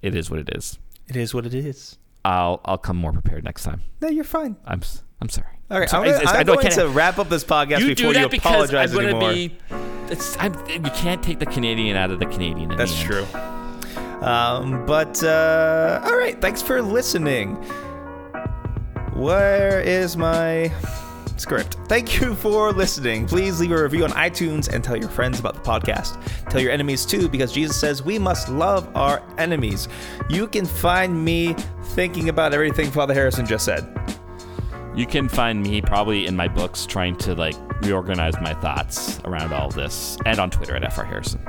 [0.00, 0.78] it is what it is.
[1.10, 1.98] It is what it is.
[2.24, 3.82] I'll I'll come more prepared next time.
[4.00, 4.56] No, you're fine.
[4.64, 5.48] I'm s- I'm sorry.
[5.70, 7.80] All right, I'm I'm, gonna, I'm I I going can't- to wrap up this podcast
[7.80, 9.32] you before do you that because apologize I'm gonna anymore.
[9.32, 9.56] be.
[10.12, 12.72] It's I'm, you can't take the Canadian out of the Canadian.
[12.72, 13.26] in That's the true.
[14.26, 17.54] Um, but uh, all right, thanks for listening.
[19.14, 20.68] Where is my
[21.40, 21.76] script?
[21.86, 23.26] Thank you for listening.
[23.26, 26.20] Please leave a review on iTunes and tell your friends about the podcast.
[26.50, 29.88] Tell your enemies too, because Jesus says we must love our enemies.
[30.28, 33.88] You can find me thinking about everything Father Harrison just said.
[34.94, 39.52] You can find me probably in my books trying to like reorganize my thoughts around
[39.52, 41.40] all this, and on Twitter at fr Harrison.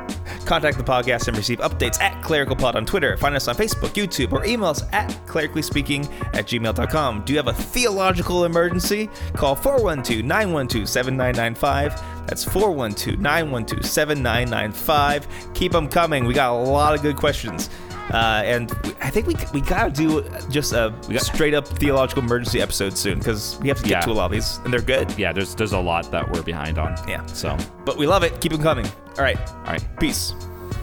[0.45, 3.17] Contact the podcast and receive updates at ClericalPod on Twitter.
[3.17, 7.23] Find us on Facebook, YouTube, or email us at clericallyspeaking at gmail.com.
[7.25, 9.09] Do you have a theological emergency?
[9.33, 12.27] Call 412 912 7995.
[12.27, 15.53] That's 412 912 7995.
[15.53, 16.25] Keep them coming.
[16.25, 17.69] We got a lot of good questions.
[18.09, 18.71] Uh, and
[19.01, 23.19] I think we, we gotta do just a got- straight up theological emergency episode soon
[23.19, 23.99] because we have to get Yeah.
[24.01, 25.17] to a lot of these and they're good.
[25.17, 26.95] Yeah, there's there's a lot that we're behind on.
[27.07, 27.25] Yeah.
[27.27, 28.41] So, But we love it.
[28.41, 28.85] Keep them coming.
[29.17, 29.39] All right.
[29.49, 29.83] all right.
[29.99, 30.33] Peace.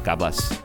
[0.05, 0.63] God bless.